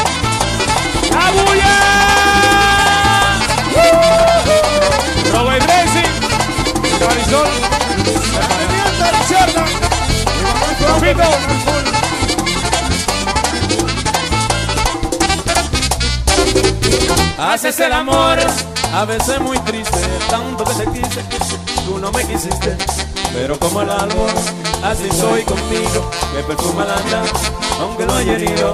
¡La 1.11 1.31
bulla! 1.31 1.91
Robert 5.31 5.65
Racing, 5.67 6.11
Marisol, 7.05 7.49
la 8.99 9.11
izquierda. 9.21 9.65
Profito. 10.79 11.27
Haces 17.37 17.79
el 17.81 17.91
amor, 17.91 18.39
a 18.93 19.05
veces 19.05 19.39
muy 19.41 19.57
triste, 19.59 19.99
tanto 20.29 20.63
que 20.63 20.73
te 20.73 20.91
quise, 20.91 21.21
tú 21.85 21.97
no 21.99 22.11
me 22.11 22.25
quisiste. 22.25 22.77
Pero 23.33 23.57
como 23.59 23.81
el 23.81 23.89
árbol, 23.89 24.29
así 24.83 25.09
soy 25.11 25.43
contigo, 25.43 26.09
que 26.35 26.43
perfuma 26.43 26.85
la 26.85 26.95
anda, 26.95 27.23
aunque 27.79 28.05
lo 28.05 28.13
haya 28.13 28.33
herido. 28.33 28.73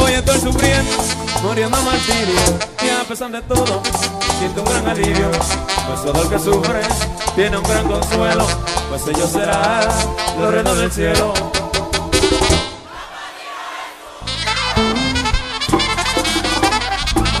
Hoy 0.00 0.12
estoy 0.12 0.40
sufriendo, 0.40 0.92
muriendo 1.42 1.82
martirio. 1.82 2.40
Y 2.84 2.90
a 2.90 3.04
pesar 3.08 3.30
de 3.30 3.42
todo, 3.42 3.82
siento 4.38 4.62
un 4.62 4.68
gran 4.68 4.88
alivio. 4.88 5.30
Pues 5.30 6.04
todo 6.04 6.22
el 6.22 6.28
que 6.28 6.38
sufre 6.38 6.80
tiene 7.34 7.58
un 7.58 7.64
gran 7.64 7.88
consuelo. 7.88 8.46
Pues 8.88 9.02
ellos 9.08 9.30
serán 9.30 9.88
los 10.38 10.54
reinos 10.54 10.78
del 10.78 10.92
cielo. 10.92 11.32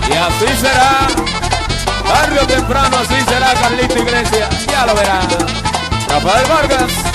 Y 0.08 0.12
así 0.12 0.60
será. 0.60 1.06
Barrio 2.08 2.46
temprano, 2.46 2.96
así 2.98 3.20
será 3.28 3.54
Carlito 3.54 3.98
Iglesias. 3.98 4.66
Ya 4.66 4.86
lo 4.86 4.94
verá. 4.94 5.67
Rafael 6.08 6.46
Vargas. 6.46 7.08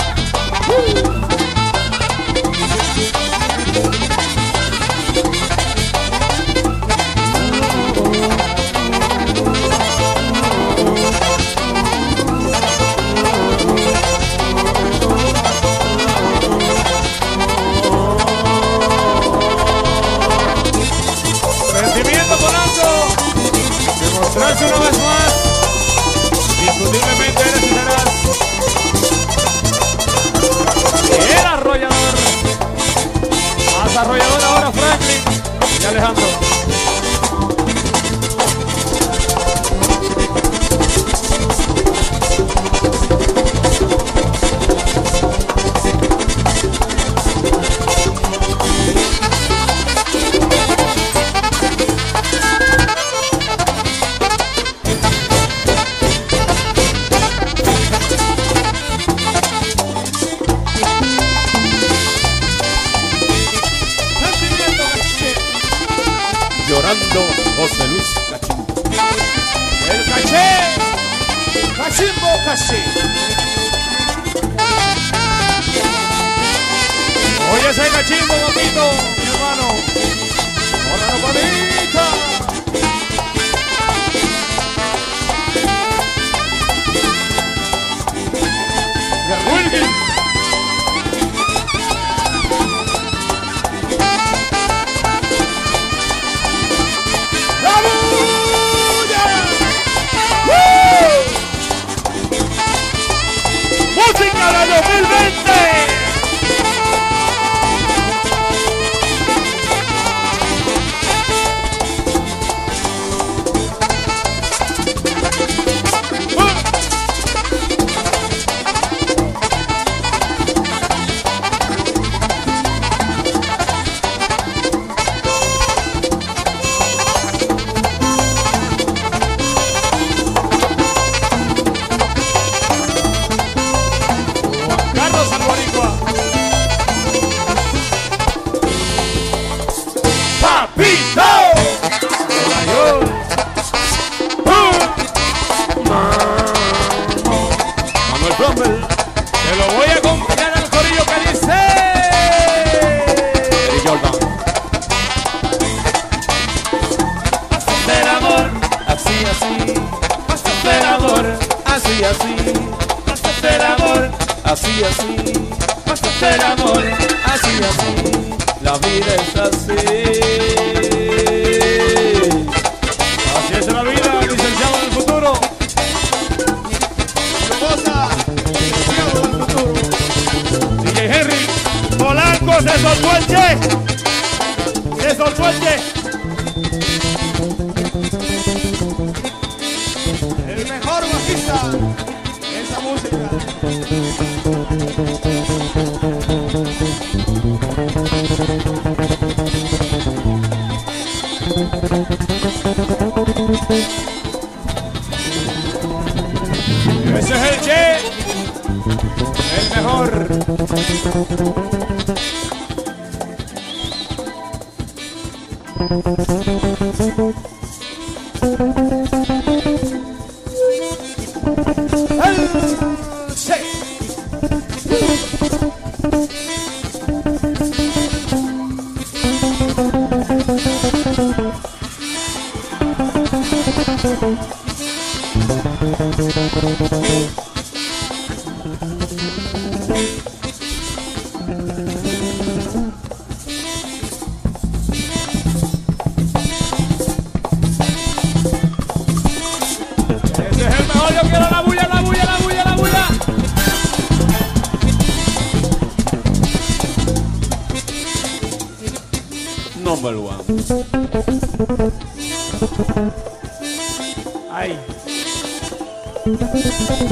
Number 260.70 260.80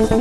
one. 0.10 0.21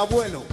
abuelo. 0.00 0.49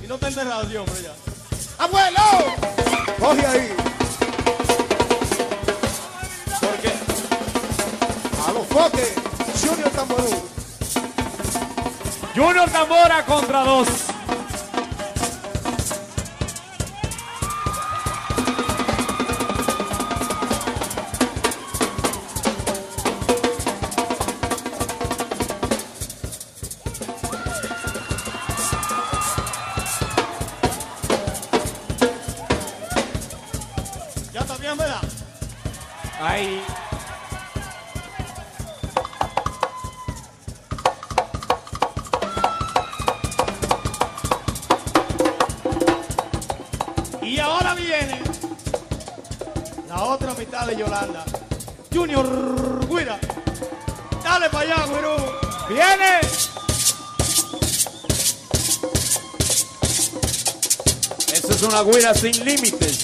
Guira 61.89 62.13
sin 62.13 62.43
límites. 62.43 62.97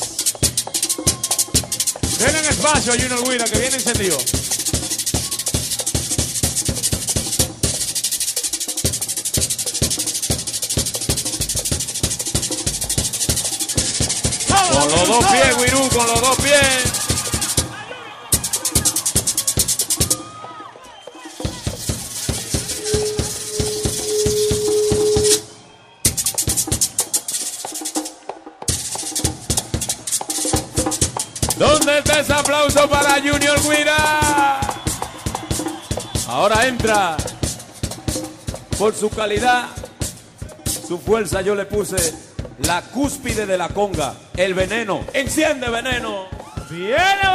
Denle 2.19 2.49
espacio 2.49 2.91
a 2.91 2.95
Junior 2.97 3.23
Guira 3.29 3.45
que 3.45 3.57
viene 3.57 3.75
encendido. 3.77 4.17
Con 14.47 14.91
los 14.91 15.07
dos 15.07 15.25
pies, 15.31 15.57
Guirú, 15.57 15.89
con 15.89 16.07
los 16.07 16.21
dos 16.21 16.37
pies. 16.37 16.92
Para 32.73 33.21
Junior 33.21 33.59
Guira. 33.61 34.59
Ahora 36.27 36.65
entra. 36.65 37.15
Por 38.77 38.95
su 38.95 39.09
calidad, 39.11 39.67
su 40.65 40.97
fuerza, 40.97 41.41
yo 41.41 41.53
le 41.53 41.65
puse 41.65 41.95
la 42.65 42.81
cúspide 42.81 43.45
de 43.45 43.57
la 43.57 43.69
conga, 43.69 44.15
el 44.35 44.55
veneno. 44.55 45.05
Enciende 45.13 45.69
veneno. 45.69 46.25
¡Viene, 46.69 47.27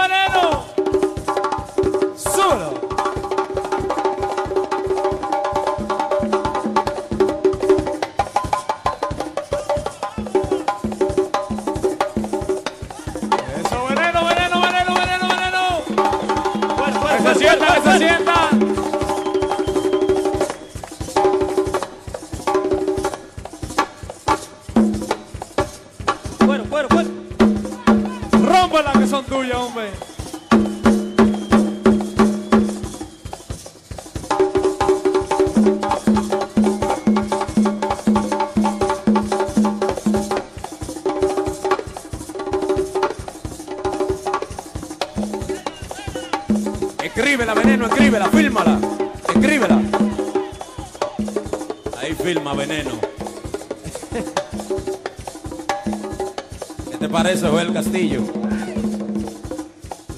Castillo? 57.78 58.22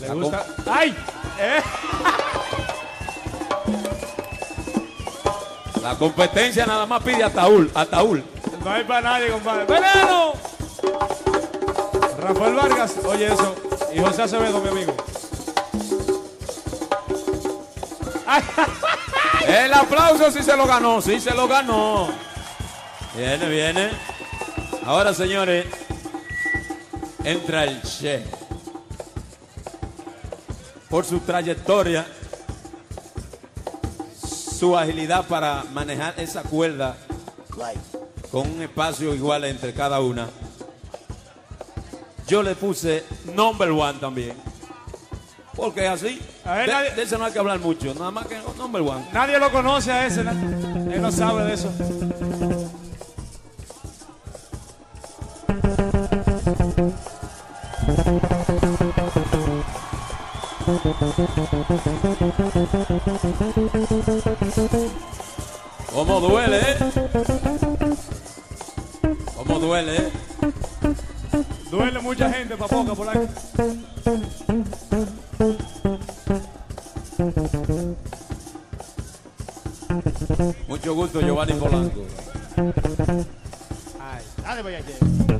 Le 0.00 0.08
La 0.08 0.14
gusta. 0.14 0.46
¡Ay! 0.66 0.96
¿Eh? 1.38 1.60
La 5.82 5.94
competencia 5.96 6.64
nada 6.64 6.86
más 6.86 7.02
pide 7.02 7.22
ataúd, 7.22 7.68
ataúd. 7.74 8.20
No 8.64 8.70
hay 8.70 8.82
para 8.84 9.02
nadie, 9.02 9.28
compadre. 9.28 9.66
¡Veneno! 9.66 10.32
Rafael 12.18 12.54
Vargas, 12.54 12.94
oye 13.04 13.26
eso. 13.26 13.54
Y 13.94 13.98
José 13.98 14.22
Acevedo, 14.22 14.62
mi 14.62 14.68
amigo. 14.70 14.94
El 19.46 19.74
aplauso 19.74 20.30
sí 20.30 20.42
se 20.42 20.56
lo 20.56 20.66
ganó, 20.66 21.02
sí 21.02 21.20
se 21.20 21.34
lo 21.34 21.46
ganó. 21.46 22.08
Viene, 23.14 23.48
viene. 23.50 23.90
Ahora, 24.86 25.12
señores, 25.12 25.66
entra 27.24 27.64
el 27.64 27.80
Che. 27.82 28.22
Por 30.88 31.04
su 31.04 31.20
trayectoria, 31.20 32.04
su 34.58 34.76
agilidad 34.76 35.24
para 35.26 35.64
manejar 35.72 36.14
esa 36.18 36.42
cuerda 36.42 36.96
con 38.30 38.50
un 38.50 38.62
espacio 38.62 39.14
igual 39.14 39.44
entre 39.44 39.72
cada 39.72 40.00
una. 40.00 40.28
Yo 42.26 42.42
le 42.42 42.54
puse 42.54 43.04
number 43.34 43.70
one 43.70 43.98
también. 44.00 44.34
Porque 45.56 45.84
es 45.84 45.90
así. 45.90 46.20
Ver, 46.44 46.66
de, 46.66 46.72
nadie- 46.72 46.94
de 46.94 47.02
eso 47.02 47.18
no 47.18 47.24
hay 47.24 47.32
que 47.32 47.38
hablar 47.38 47.58
mucho. 47.58 47.92
Nada 47.94 48.10
más 48.10 48.26
que 48.26 48.38
number 48.56 48.82
one. 48.82 49.04
Nadie 49.12 49.38
lo 49.38 49.50
conoce 49.50 49.90
a 49.92 50.06
ese. 50.06 50.20
Él 50.20 51.00
no 51.02 51.10
sabe 51.12 51.44
de 51.44 51.54
eso. 51.54 51.70
¿Cómo 65.92 66.20
duele, 66.20 66.58
eh? 66.58 66.76
¿Cómo 69.36 69.58
duele, 69.58 69.96
eh? 69.96 70.12
Duele 71.70 72.00
mucha 72.00 72.32
gente, 72.32 72.56
papoca, 72.56 72.94
por 72.94 73.08
aquí. 73.10 73.18
Mucho 80.66 80.94
gusto, 80.94 81.20
Giovanni 81.20 81.52
Polanco. 81.54 82.00
Ay, 84.00 84.24
dale, 84.42 84.62
vaya, 84.62 84.80
che. 84.80 85.39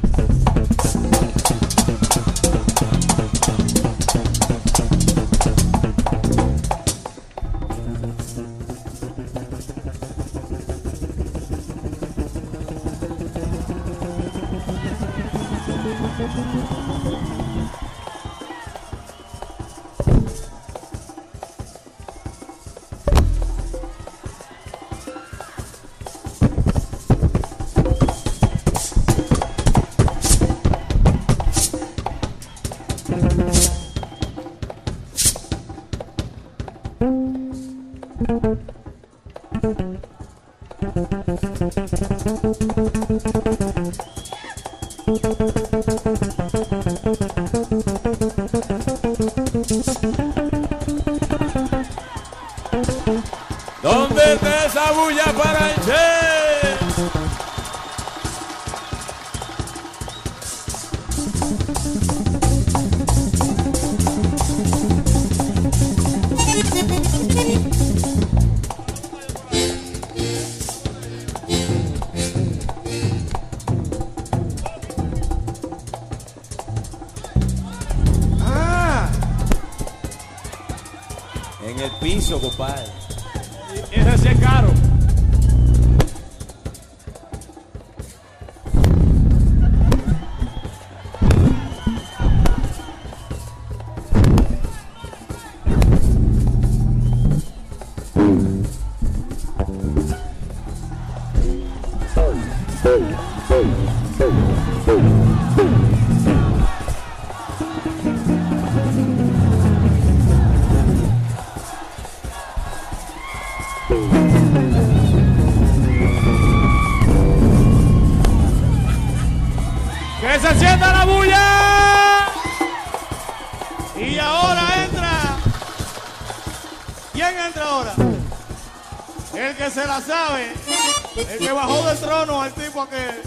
El 131.31 131.39
que 131.39 131.53
bajó 131.53 131.83
del 131.87 131.99
trono 131.99 132.43
al 132.43 132.53
tipo 132.53 132.83
aquel. 132.83 133.23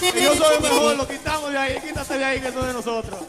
Que 0.00 0.22
yo 0.22 0.34
soy 0.34 0.56
el 0.56 0.62
mejor, 0.62 0.96
lo 0.96 1.06
quitamos 1.06 1.52
de 1.52 1.58
ahí, 1.58 1.80
quítate 1.80 2.18
de 2.18 2.24
ahí 2.24 2.40
que 2.40 2.48
eso 2.48 2.60
es 2.60 2.66
de 2.66 2.72
nosotros. 2.72 3.20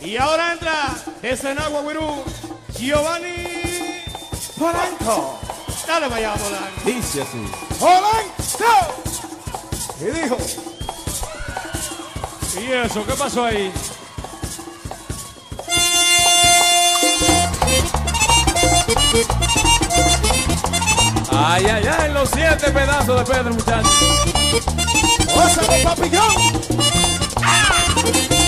Y 0.00 0.16
ahora 0.16 0.52
entra 0.52 0.94
desde 1.20 1.54
Nagua 1.54 1.82
Guirú, 1.82 2.24
Giovanni 2.78 4.04
Polanco. 4.58 5.38
Dale 5.86 6.06
para 6.08 6.16
allá, 6.16 6.34
Polanco. 6.34 6.80
Dice 6.84 7.22
así. 7.22 7.50
¡Polanco! 7.78 8.94
Y 10.00 10.04
dijo, 10.04 10.36
¿Y 12.60 12.72
eso? 12.72 13.04
¿Qué 13.06 13.12
pasó 13.14 13.44
ahí? 13.44 13.72
Ay, 21.42 21.64
ay, 21.64 21.84
ay, 21.86 22.12
los 22.12 22.28
siete 22.28 22.70
pedazos 22.70 23.18
de 23.18 23.32
Pedro, 23.32 23.54
muchachos. 23.54 23.90
¡Ósame, 25.34 25.82
papillón! 25.82 26.34
Ay, 27.42 28.39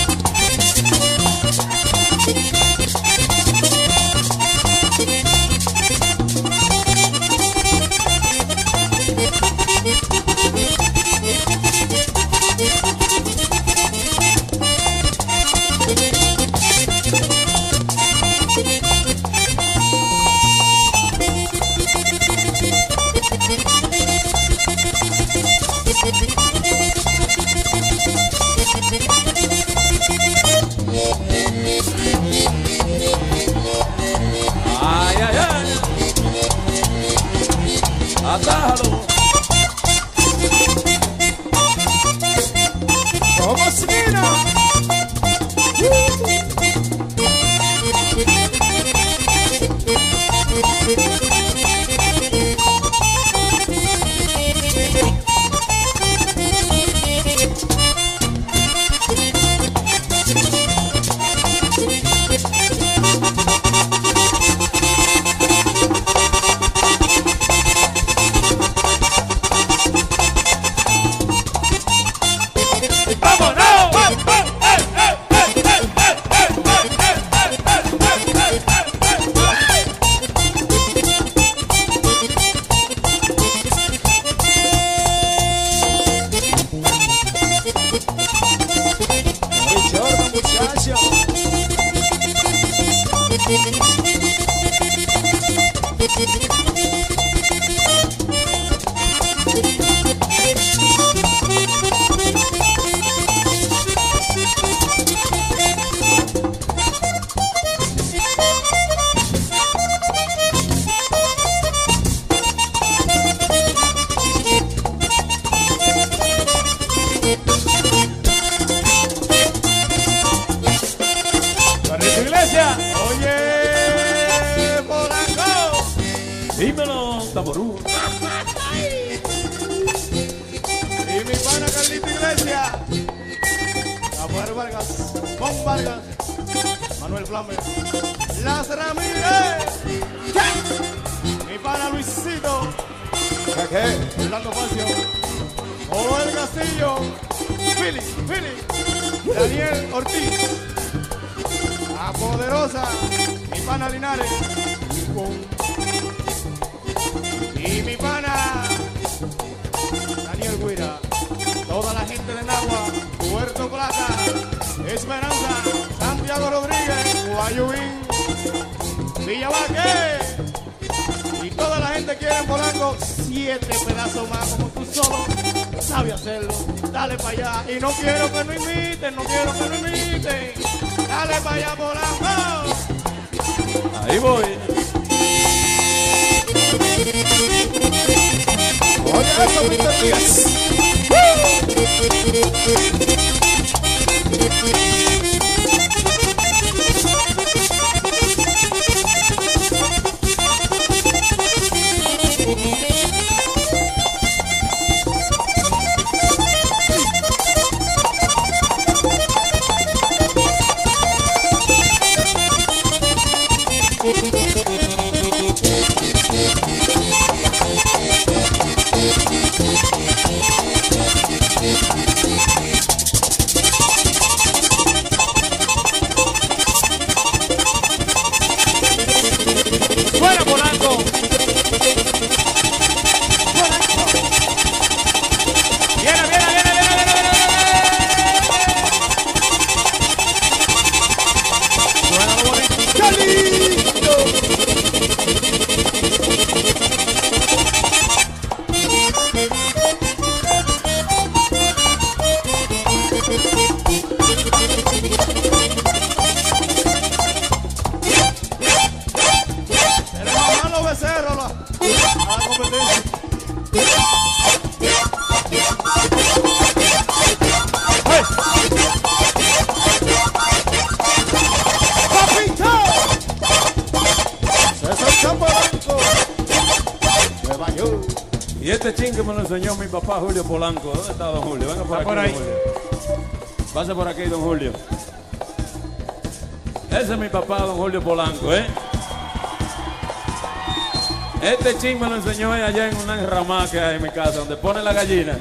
me 291.83 292.09
lo 292.09 292.15
enseñó 292.15 292.49
allá 292.53 292.87
en 292.87 292.95
una 292.95 293.19
enramada 293.19 293.69
que 293.69 293.77
hay 293.77 293.97
en 293.97 294.03
mi 294.03 294.09
casa, 294.09 294.39
donde 294.39 294.55
pone 294.55 294.81
la 294.81 294.93
gallina. 294.93 295.37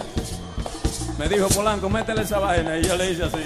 Me 1.17 1.29
dijo, 1.29 1.47
Polanco, 1.47 1.89
métele 1.89 2.23
esa 2.23 2.41
vaina. 2.41 2.79
Y 2.79 2.83
yo 2.83 2.97
le 2.97 3.13
hice 3.13 3.23
así. 3.23 3.37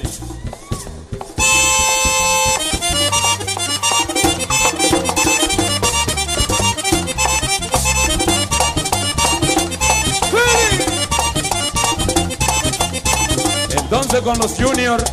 Entonces 13.76 14.20
con 14.22 14.38
los 14.38 14.54
juniors 14.54 15.04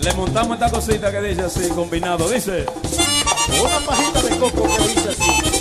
le 0.00 0.14
montamos 0.14 0.54
esta 0.54 0.70
cosita 0.70 1.10
que 1.12 1.20
dice 1.20 1.42
así, 1.42 1.68
combinado. 1.68 2.30
Dice, 2.30 2.64
Una 3.62 3.78
pajita 3.80 4.22
de 4.22 4.38
coco 4.38 4.62
que 4.62 4.88
dice 4.88 5.08
así. 5.10 5.55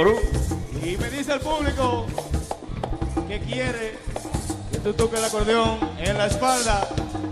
Y 0.00 0.96
me 0.96 1.10
dice 1.10 1.34
el 1.34 1.40
público 1.40 2.06
que 3.28 3.38
quiere 3.40 3.98
que 4.72 4.78
tú 4.78 4.94
toques 4.94 5.18
el 5.18 5.24
acordeón 5.26 5.78
en 5.98 6.16
la 6.16 6.26
espalda. 6.26 6.88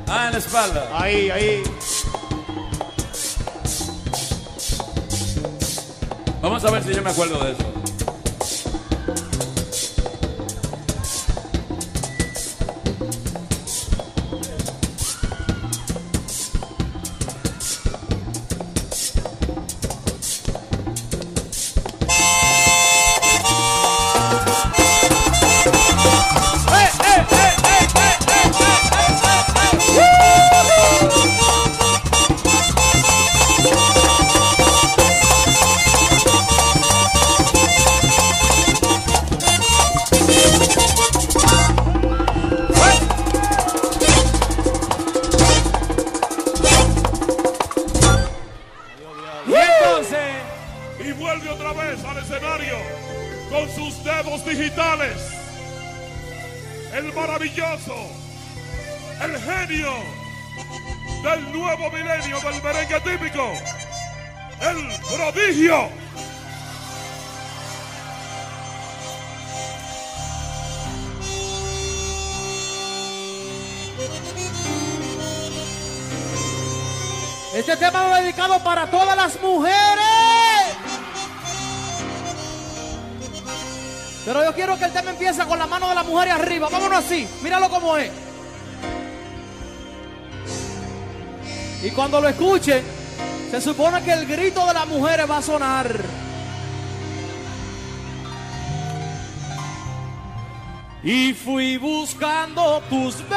Ah, 0.06 0.26
en 0.26 0.32
la 0.32 0.38
espalda. 0.38 0.90
Ahí, 0.92 1.30
ahí. 1.30 1.62
Vamos 6.42 6.62
a 6.62 6.70
ver 6.70 6.82
si 6.82 6.94
yo 6.94 7.02
me 7.02 7.10
acuerdo 7.10 7.42
de 7.42 7.52
eso. 7.52 7.77
Míralo 87.42 87.68
como 87.70 87.96
es. 87.96 88.10
Y 91.82 91.90
cuando 91.90 92.20
lo 92.20 92.28
escuchen, 92.28 92.82
se 93.50 93.60
supone 93.60 94.02
que 94.02 94.12
el 94.12 94.26
grito 94.26 94.66
de 94.66 94.74
las 94.74 94.86
mujeres 94.86 95.30
va 95.30 95.38
a 95.38 95.42
sonar. 95.42 96.04
Y 101.02 101.32
fui 101.32 101.76
buscando 101.76 102.82
tus 102.90 103.27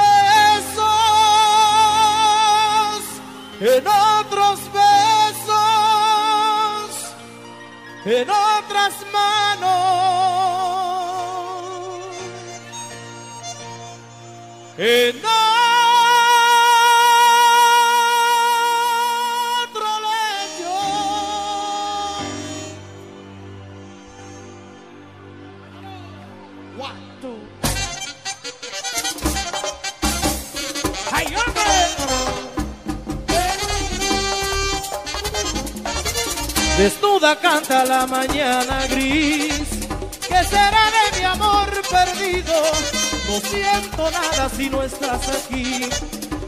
si 44.61 44.69
no 44.69 44.83
estás 44.83 45.27
aquí. 45.27 45.89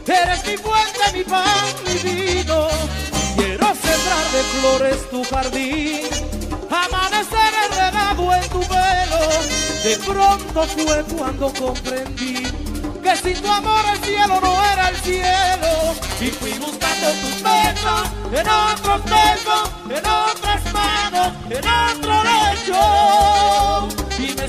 Eres 0.06 0.46
mi 0.46 0.56
fuente, 0.56 1.04
mi 1.12 1.24
pan, 1.24 1.64
mi 1.84 1.94
vino. 2.08 2.68
Quiero 3.36 3.66
sembrar 3.84 4.26
de 4.34 4.42
flores 4.52 5.10
tu 5.10 5.24
jardín. 5.24 6.06
Amanecer 6.70 7.52
enredado 7.66 8.34
en 8.34 8.48
tu 8.54 8.60
pelo. 8.60 9.22
De 9.82 9.96
pronto 10.06 10.62
fue 10.74 11.04
cuando 11.16 11.52
comprendí 11.54 12.42
que 13.02 13.16
sin 13.16 13.42
tu 13.42 13.48
amor 13.50 13.84
el 13.92 13.98
cielo 14.04 14.40
no 14.40 14.64
era 14.72 14.90
el 14.90 14.96
cielo. 14.96 15.70
Y 16.20 16.28
fui 16.38 16.52
buscando 16.52 17.06
tus 17.20 17.42
besos 17.42 18.04
en 18.38 18.48
otros 18.48 19.00
besos, 19.04 19.64
en 19.90 20.04
otras 20.06 20.62
manos, 20.72 21.28
en 21.50 21.64
otro 21.66 22.14
lecho. 22.30 23.93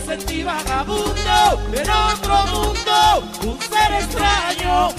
Sentí 0.05 0.43
vagabundo 0.43 1.59
en 1.73 1.89
otro 1.89 2.45
mundo, 2.53 3.23
un 3.43 3.59
ser 3.59 3.91
extraño, 3.93 4.89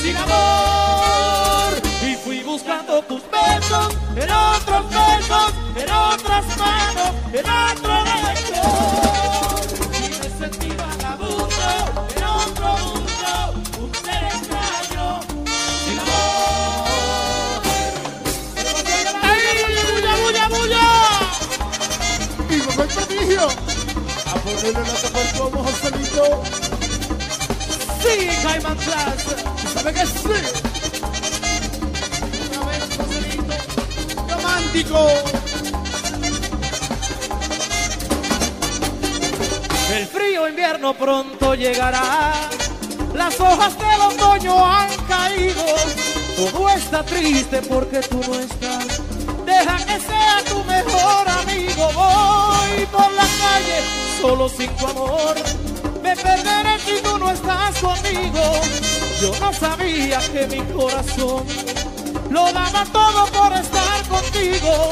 sin 0.00 0.16
amor. 0.16 1.74
Y 2.02 2.14
fui 2.14 2.42
buscando 2.42 3.02
tus 3.02 3.20
besos 3.30 3.94
en 4.16 4.30
otros 4.30 4.88
besos, 4.88 5.52
en 5.76 5.92
otras 5.92 6.58
manos, 6.58 7.10
en 7.34 7.44
otro 7.46 8.04
lecho. 8.04 9.05
Ponerle 24.66 24.82
la 24.82 25.20
al 25.20 25.38
como 25.38 25.62
Joselito. 25.62 26.42
Sí, 28.02 28.28
Caimán 28.42 28.76
Class. 28.78 29.26
¿Sabe 29.72 29.92
que 29.92 30.06
sí? 30.06 30.18
Una 32.50 32.66
vez, 32.66 32.84
Joselito. 32.96 33.54
Romántico. 34.28 35.08
El 39.94 40.06
frío 40.08 40.48
invierno 40.48 40.94
pronto 40.94 41.54
llegará. 41.54 42.32
Las 43.14 43.38
hojas 43.38 43.78
del 43.78 44.00
otoño 44.00 44.66
han 44.66 44.88
caído. 45.08 45.64
Todo 46.36 46.68
está 46.70 47.04
triste 47.04 47.62
porque 47.62 48.00
tú 48.00 48.20
no 48.26 48.40
estás. 48.40 49.00
Deja 49.44 49.76
que 49.76 50.00
sea 50.00 50.42
tu 50.48 50.64
mejor 50.64 51.28
amigo. 51.28 51.88
Voy 51.94 52.86
por 52.86 53.12
la 53.12 53.26
calle 53.38 54.05
solo 54.20 54.48
sin 54.48 54.70
tu 54.76 54.86
amor. 54.86 55.34
Me 56.02 56.16
perderé 56.16 56.78
si 56.80 57.02
tú 57.02 57.18
no 57.18 57.30
estás 57.30 57.78
conmigo. 57.78 58.42
Yo 59.20 59.32
no 59.40 59.52
sabía 59.52 60.18
que 60.32 60.46
mi 60.46 60.60
corazón 60.72 61.44
lo 62.30 62.52
daba 62.52 62.84
todo 62.92 63.26
por 63.26 63.52
estar 63.52 64.08
contigo. 64.08 64.90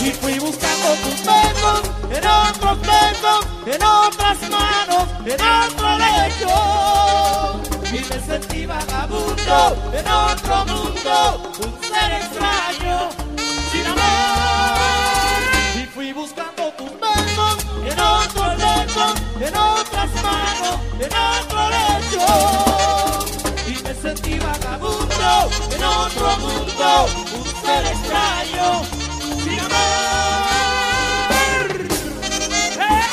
Y 0.00 0.10
fui 0.10 0.38
buscando 0.38 0.88
tus 1.02 1.24
besos 1.24 1.98
en 2.10 2.26
otros 2.26 2.80
besos, 2.80 3.46
en 3.66 3.82
otras 3.82 4.38
manos, 4.48 5.08
en 5.26 5.40
otro 5.40 5.98
lecho. 5.98 6.78
Y 7.90 8.14
me 8.14 8.20
sentí 8.26 8.66
vagabundo 8.66 9.76
en 9.92 10.06
otro 10.06 10.66
mundo, 10.66 11.52
un 11.58 11.72
ser 11.82 12.12
extraño, 12.20 13.08
en 19.40 19.56
otras 19.56 20.10
manos, 20.22 20.76
en 21.00 21.12
otro 21.14 21.60
lecho. 21.70 22.26
Y 23.66 23.70
me 23.82 23.94
sentí 23.94 24.38
vagabundo 24.38 25.50
en 25.70 25.84
otro 25.84 26.36
mundo, 26.38 27.06
un 27.34 27.44
ser 27.64 27.84
extraño, 27.86 28.66
sin 29.44 29.60
amor. 29.60 30.88
¡Eh! 32.80 33.06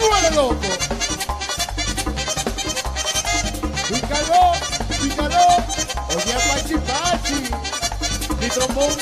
Muere 0.00 0.30
loco. 0.34 0.68
Pícalo, 3.88 4.40
pícalo. 5.00 5.44
Oye, 6.16 6.36
pachi, 6.48 6.76
pachi. 6.88 7.38
Mi 8.40 8.48
trombón. 8.48 8.94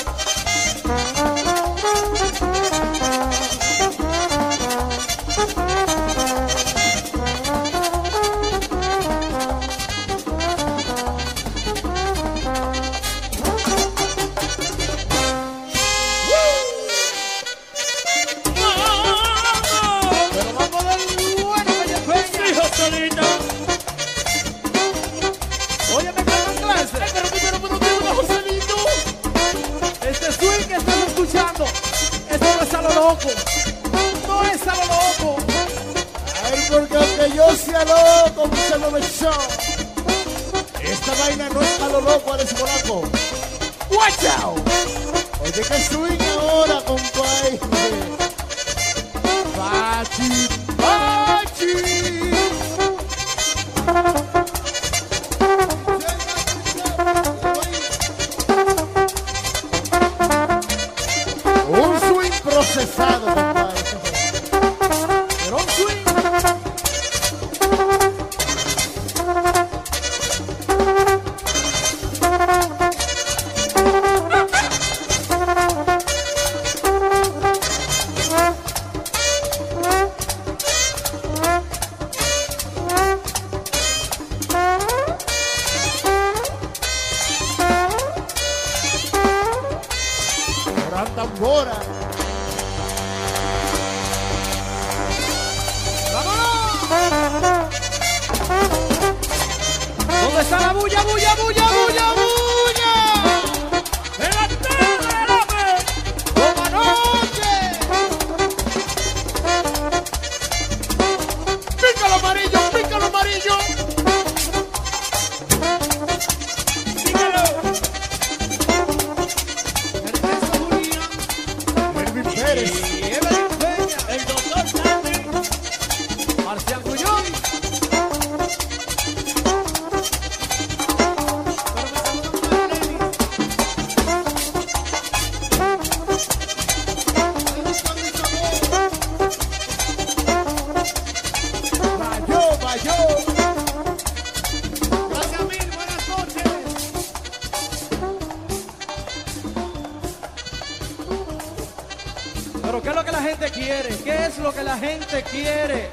Pero 152.73 152.81
¿qué 152.81 152.89
es 152.89 152.95
lo 152.95 153.05
que 153.05 153.11
la 153.11 153.21
gente 153.21 153.51
quiere? 153.51 153.89
¿Qué 154.03 154.25
es 154.25 154.37
lo 154.39 154.51
que 154.51 154.63
la 154.63 154.75
gente 154.75 155.21
quiere? 155.29 155.89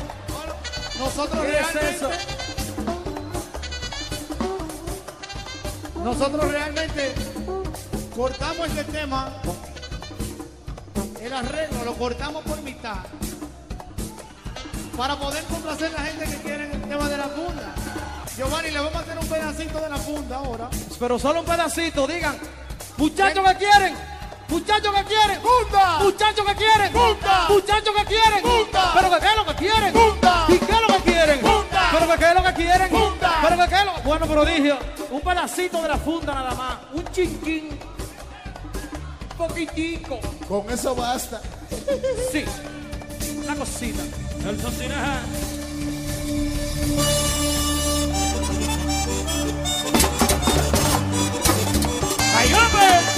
Nosotros 0.99 1.45
¿Qué 1.45 1.59
es 1.59 1.73
realmente, 1.75 1.91
eso? 1.91 2.11
nosotros 6.03 6.51
realmente 6.51 7.13
cortamos 8.17 8.67
este 8.69 8.85
tema, 8.85 9.31
el 11.21 11.31
arreglo 11.35 11.85
lo 11.85 11.93
cortamos 11.97 12.43
por 12.45 12.63
mitad 12.63 12.97
para 14.97 15.17
poder 15.17 15.45
complacer 15.45 15.89
a 15.95 16.01
la 16.01 16.07
gente 16.07 16.25
que 16.25 16.37
quiere 16.37 16.73
el 16.73 16.81
tema 16.81 17.11
de 17.11 17.17
la 17.19 17.29
funda. 17.29 17.75
Giovanni, 18.39 18.71
le 18.71 18.79
vamos 18.79 18.95
a 18.95 19.01
hacer 19.01 19.19
un 19.19 19.29
pedacito 19.29 19.81
de 19.81 19.89
la 19.91 19.99
funda 19.99 20.37
ahora. 20.37 20.71
Pero 20.99 21.19
solo 21.19 21.41
un 21.41 21.47
pedacito, 21.47 22.07
digan. 22.07 22.39
Muchachos 22.97 23.47
que 23.51 23.57
quieren. 23.57 24.10
Muchachos 24.51 24.93
que 24.95 25.05
quieren. 25.05 25.41
¡Funda! 25.41 25.99
Muchachos 26.01 26.45
que 26.45 26.55
quieren. 26.57 26.93
¡Funda! 26.93 27.47
Muchachos 27.49 27.95
que 27.97 28.05
quieren. 28.05 28.43
¡Funda! 28.43 28.93
Pero 28.95 29.11
que 29.11 29.19
qué 29.21 29.27
es 29.29 29.37
lo 29.37 29.47
que 29.47 29.55
quieren. 29.55 29.93
¡Funda! 29.93 30.45
¿Y 30.49 30.59
qué 30.59 30.73
es 30.73 30.81
lo 30.81 30.87
que 30.89 31.03
quieren? 31.03 31.41
¡Funda! 31.41 31.89
Pero 31.93 32.09
que 32.09 32.19
qué 32.19 32.29
es 32.29 32.35
lo 32.35 32.43
que 32.43 32.53
quieren. 32.55 32.91
¡Funda! 32.91 33.39
Pero 33.43 33.57
que 33.57 33.69
qué 33.69 33.75
es 33.77 33.85
lo 33.85 33.93
Bueno, 34.03 34.27
prodigio. 34.27 34.79
Un 35.11 35.21
pedacito 35.21 35.83
de 35.83 35.89
la 35.89 35.97
funda 35.99 36.35
nada 36.35 36.55
más. 36.55 36.79
Un 36.93 37.05
chinquín. 37.13 37.79
Poquitico. 39.39 40.19
Con 40.49 40.69
eso 40.71 40.95
basta. 40.97 41.41
Sí. 42.33 42.45
Una 43.45 43.55
cosita. 43.55 44.03
Nelson 44.45 44.75
Tinaja. 44.75 45.21
¡Ay, 52.37 52.53
hombre! 52.55 53.10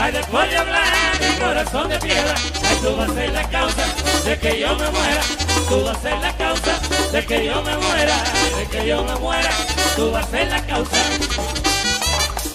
Ay, 0.00 0.12
de 0.12 0.56
hablar 0.56 1.20
mi 1.20 1.38
corazón 1.38 1.88
de 1.88 1.98
piedra, 1.98 2.34
ay, 2.68 2.76
tú 2.82 2.96
vas 2.96 3.10
a 3.10 3.14
ser 3.14 3.32
la 3.32 3.48
causa 3.50 3.84
de 4.24 4.38
que 4.38 4.60
yo 4.60 4.68
me 4.76 4.90
muera, 4.90 5.22
tú 5.68 5.84
vas 5.84 5.96
a 5.96 6.00
ser 6.00 6.18
la 6.18 6.36
causa 6.36 6.80
de 7.12 7.26
que 7.26 7.46
yo 7.46 7.62
me 7.62 7.76
muera, 7.76 8.14
de 8.56 8.66
que 8.66 8.86
yo 8.86 9.04
me 9.04 9.14
muera, 9.16 9.50
tú 9.96 10.10
vas 10.10 10.26
a 10.26 10.30
ser 10.30 10.48
la 10.48 10.66
causa, 10.66 10.96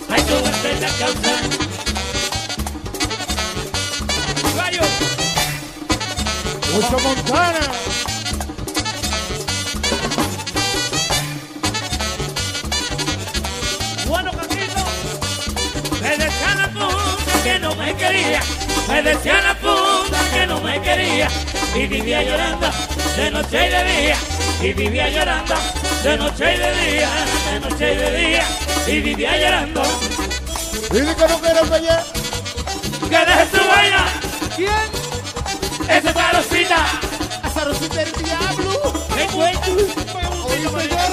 ay, 0.09 0.21
tú 0.23 0.33
vas 0.43 0.53
a 0.53 0.61
ser 0.61 0.81
la 0.81 0.89
causa. 0.89 1.31
Gallo. 4.55 4.81
Mucho 6.73 6.99
Montana. 6.99 7.94
Me 18.87 19.03
decía 19.03 19.41
la 19.41 19.53
punta 19.55 20.17
que 20.31 20.47
no 20.47 20.61
me 20.61 20.81
quería, 20.81 21.27
y 21.75 21.87
vivía 21.87 22.23
llorando 22.23 22.69
de 23.15 23.31
noche 23.31 23.67
y 23.67 23.69
de 23.69 23.83
día, 23.83 24.17
y 24.61 24.73
vivía 24.73 25.09
llorando 25.09 25.55
de 26.03 26.17
noche 26.17 26.55
y 26.55 26.57
de 26.57 26.91
día, 26.91 27.09
de 27.51 27.59
noche 27.59 27.93
y 27.93 27.97
de 27.97 28.17
día, 28.17 28.43
y 28.87 29.01
vivía 29.01 29.37
llorando. 29.37 29.81
Dile 30.91 31.15
que 31.15 31.27
no 31.27 31.39
quiero 31.39 31.69
callar. 31.69 32.03
Que 33.01 33.17
deje 33.17 33.47
su 33.51 33.67
vaina, 33.67 34.05
¿Quién? 34.55 34.69
esa 35.89 36.09
es 36.09 36.33
Rosita, 36.33 36.85
Esa 37.45 37.63
Rosita 37.65 37.95
del 37.95 38.11
diablo. 38.13 38.93
me 39.15 41.04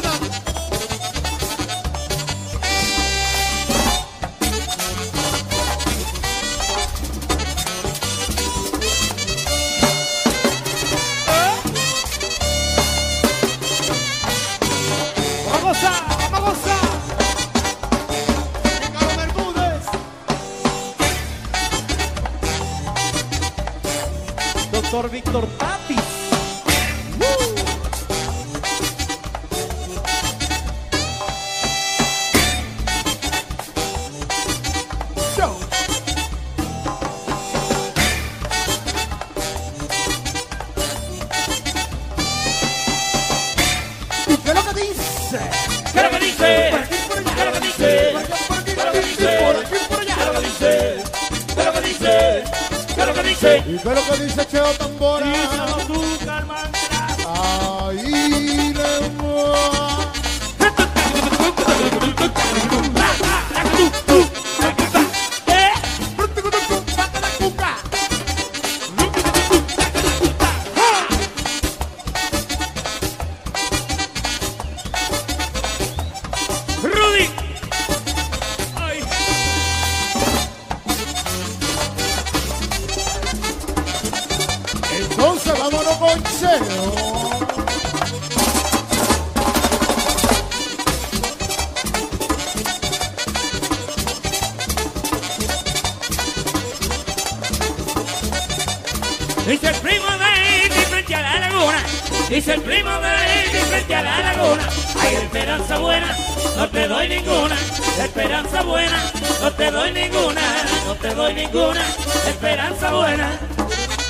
Dice 99.52 99.68
el 99.68 99.74
primo 99.74 100.06
de 100.06 100.66
Iti 100.66 100.80
frente 100.88 101.14
a 101.14 101.20
la 101.20 101.40
laguna. 101.40 101.84
Dice 102.30 102.54
el 102.54 102.62
primo 102.62 102.88
de 102.88 103.46
Iti 103.46 103.58
frente 103.68 103.94
a 103.94 104.02
la 104.02 104.18
laguna. 104.20 104.66
Hay 104.98 105.14
esperanza 105.16 105.78
buena, 105.78 106.16
no 106.56 106.70
te 106.70 106.88
doy 106.88 107.08
ninguna. 107.10 107.54
Esperanza 108.02 108.62
buena, 108.62 109.12
no 109.42 109.52
te 109.52 109.70
doy 109.70 109.92
ninguna. 109.92 110.40
No 110.86 110.94
te 110.94 111.14
doy 111.14 111.34
ninguna. 111.34 111.84
Esperanza 112.28 112.92
buena. 112.94 113.30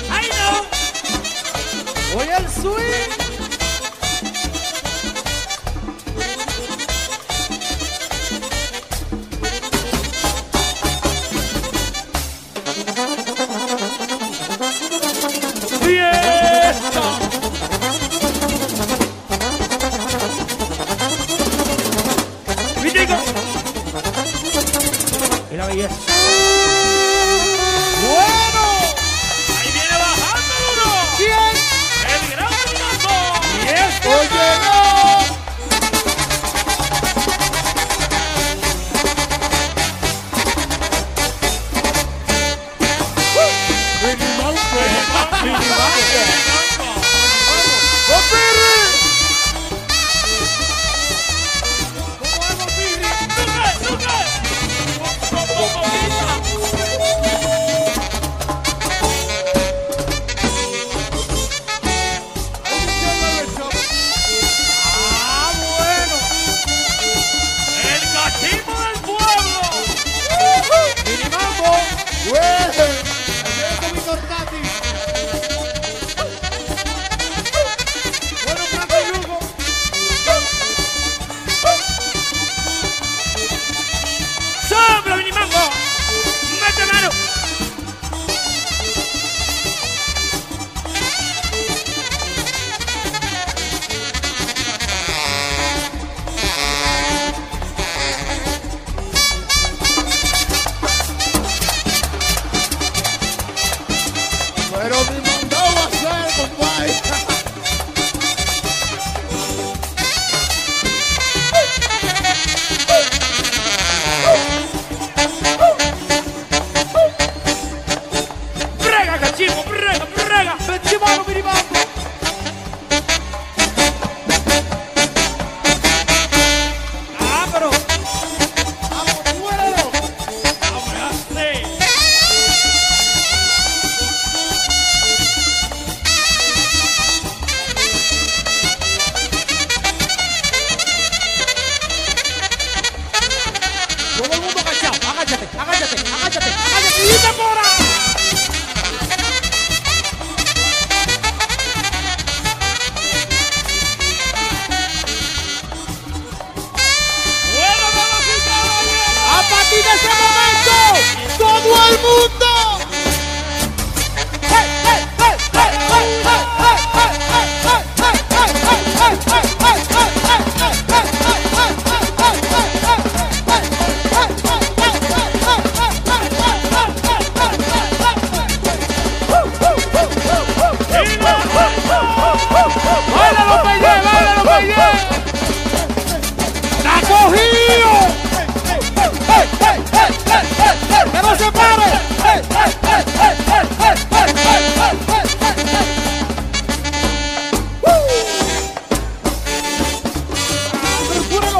Ay 0.09 0.29
no. 0.31 2.19
Oye 2.21 2.37
el 2.37 2.47
swing. 2.49 3.22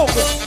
over. 0.04 0.43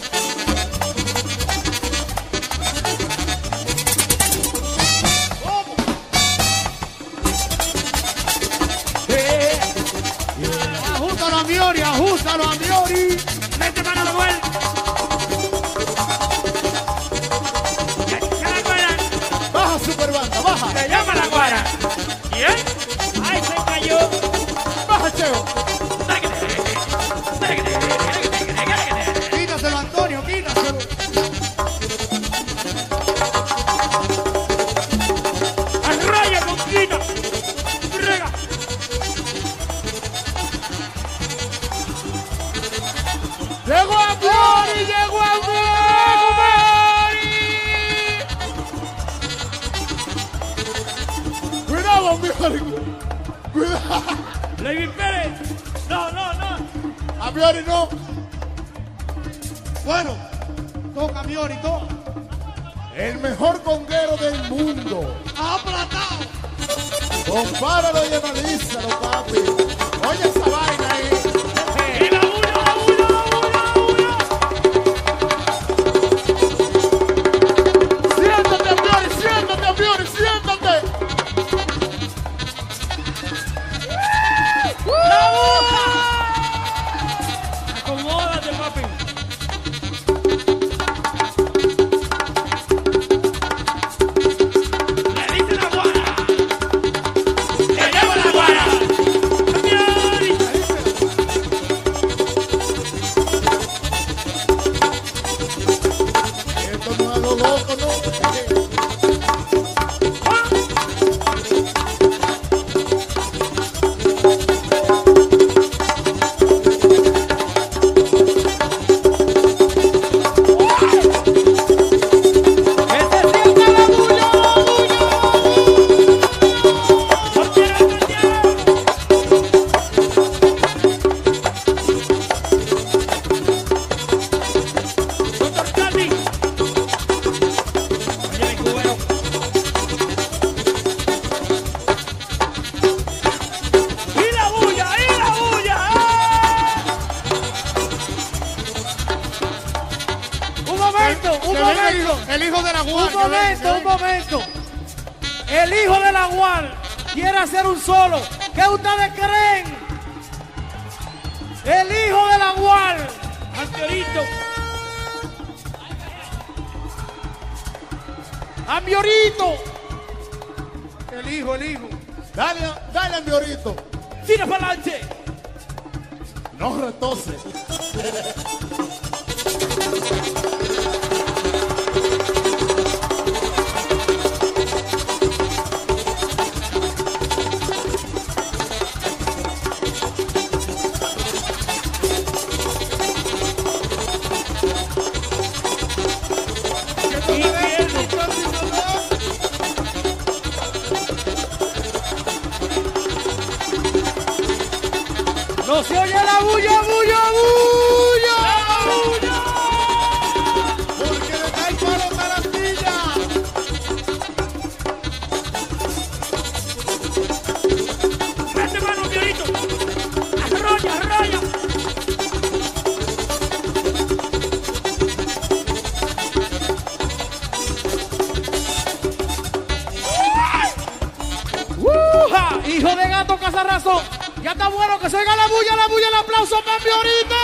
Ya 234.43 234.53
está 234.53 234.69
bueno, 234.69 234.99
que 234.99 235.09
se 235.11 235.17
oiga 235.17 235.37
la 235.37 235.47
bulla, 235.49 235.77
la 235.77 235.87
bulla, 235.89 236.09
el 236.09 236.15
aplauso, 236.15 236.57
Pambiorito. 236.65 237.35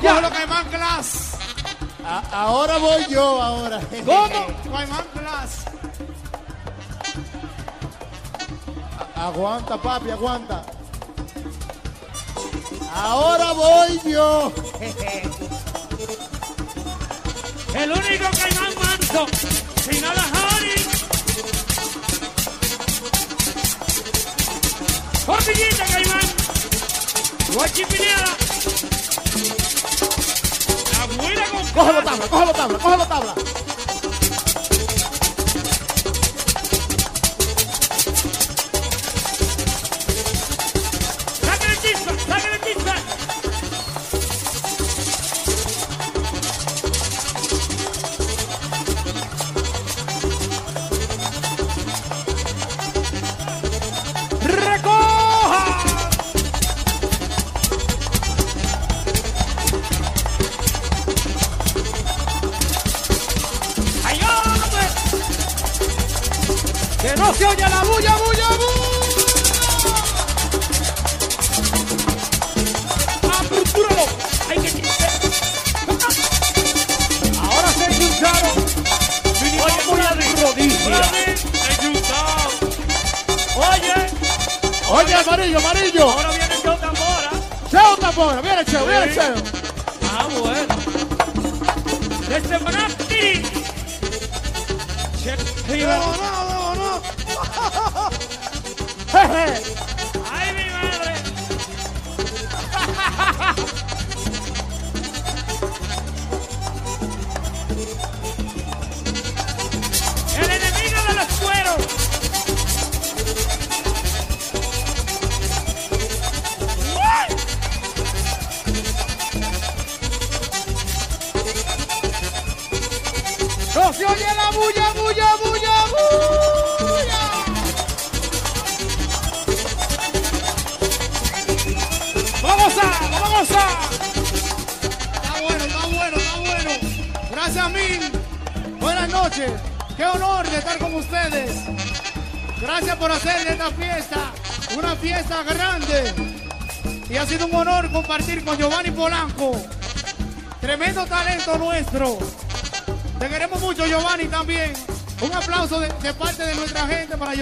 Ya 0.00 0.20
lo 0.20 0.30
que 0.30 0.46
man 0.46 0.68
class. 0.68 1.32
A 2.04 2.22
ahora 2.32 2.78
voy 2.78 3.06
yo, 3.08 3.42
ahora. 3.42 3.80
¿Cómo? 4.04 4.46
Caimán 4.72 5.06
class. 5.14 5.64
Aguanta, 9.14 9.76
papi, 9.76 10.10
aguanta. 10.10 10.64
Ahora 12.94 13.52
voy 13.52 14.00
yo. 14.04 14.52
El 17.74 17.90
único 17.90 18.30
que 18.30 18.38
caimán 18.38 18.74
manso. 18.74 19.26
Final 19.82 20.21
capillita, 25.44 25.84
Caimán. 25.84 26.20
Guachipinera. 27.54 28.36
La 30.92 31.02
abuela 31.02 31.44
con. 31.50 31.66
Cógelo 31.72 32.02
tabla, 32.02 32.26
cógelo 32.28 32.52
tabla, 32.52 32.78
cógelo 32.78 33.06
tabla. 33.06 33.61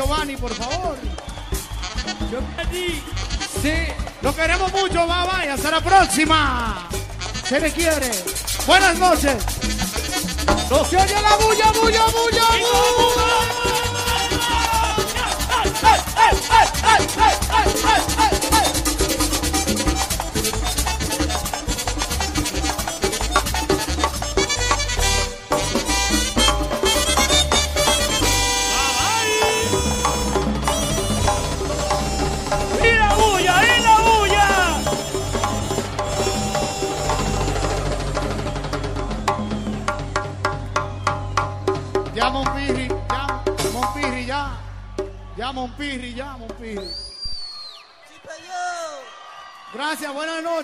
Giovanni, 0.01 0.35
por 0.35 0.55
favor. 0.55 0.97
Yo 2.33 2.39
Giovanni. 2.39 3.03
Sí, 3.61 3.75
lo 4.23 4.35
queremos 4.35 4.73
mucho, 4.73 5.07
va, 5.07 5.27
vaya, 5.27 5.53
hasta 5.53 5.71
la 5.73 5.83
próxima. 5.83 6.89
Se 7.47 7.61
le 7.61 7.71
quiere. 7.71 8.11
Buenas 8.67 8.97
noches. 8.97 9.37
No 10.71 10.85
se 10.87 10.97
oye 10.97 11.21
la 11.21 11.37
bulla, 11.37 11.71
bulla, 11.73 12.05
bulla, 12.07 12.45
bulla. 12.97 13.30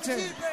anointing. 0.08 0.45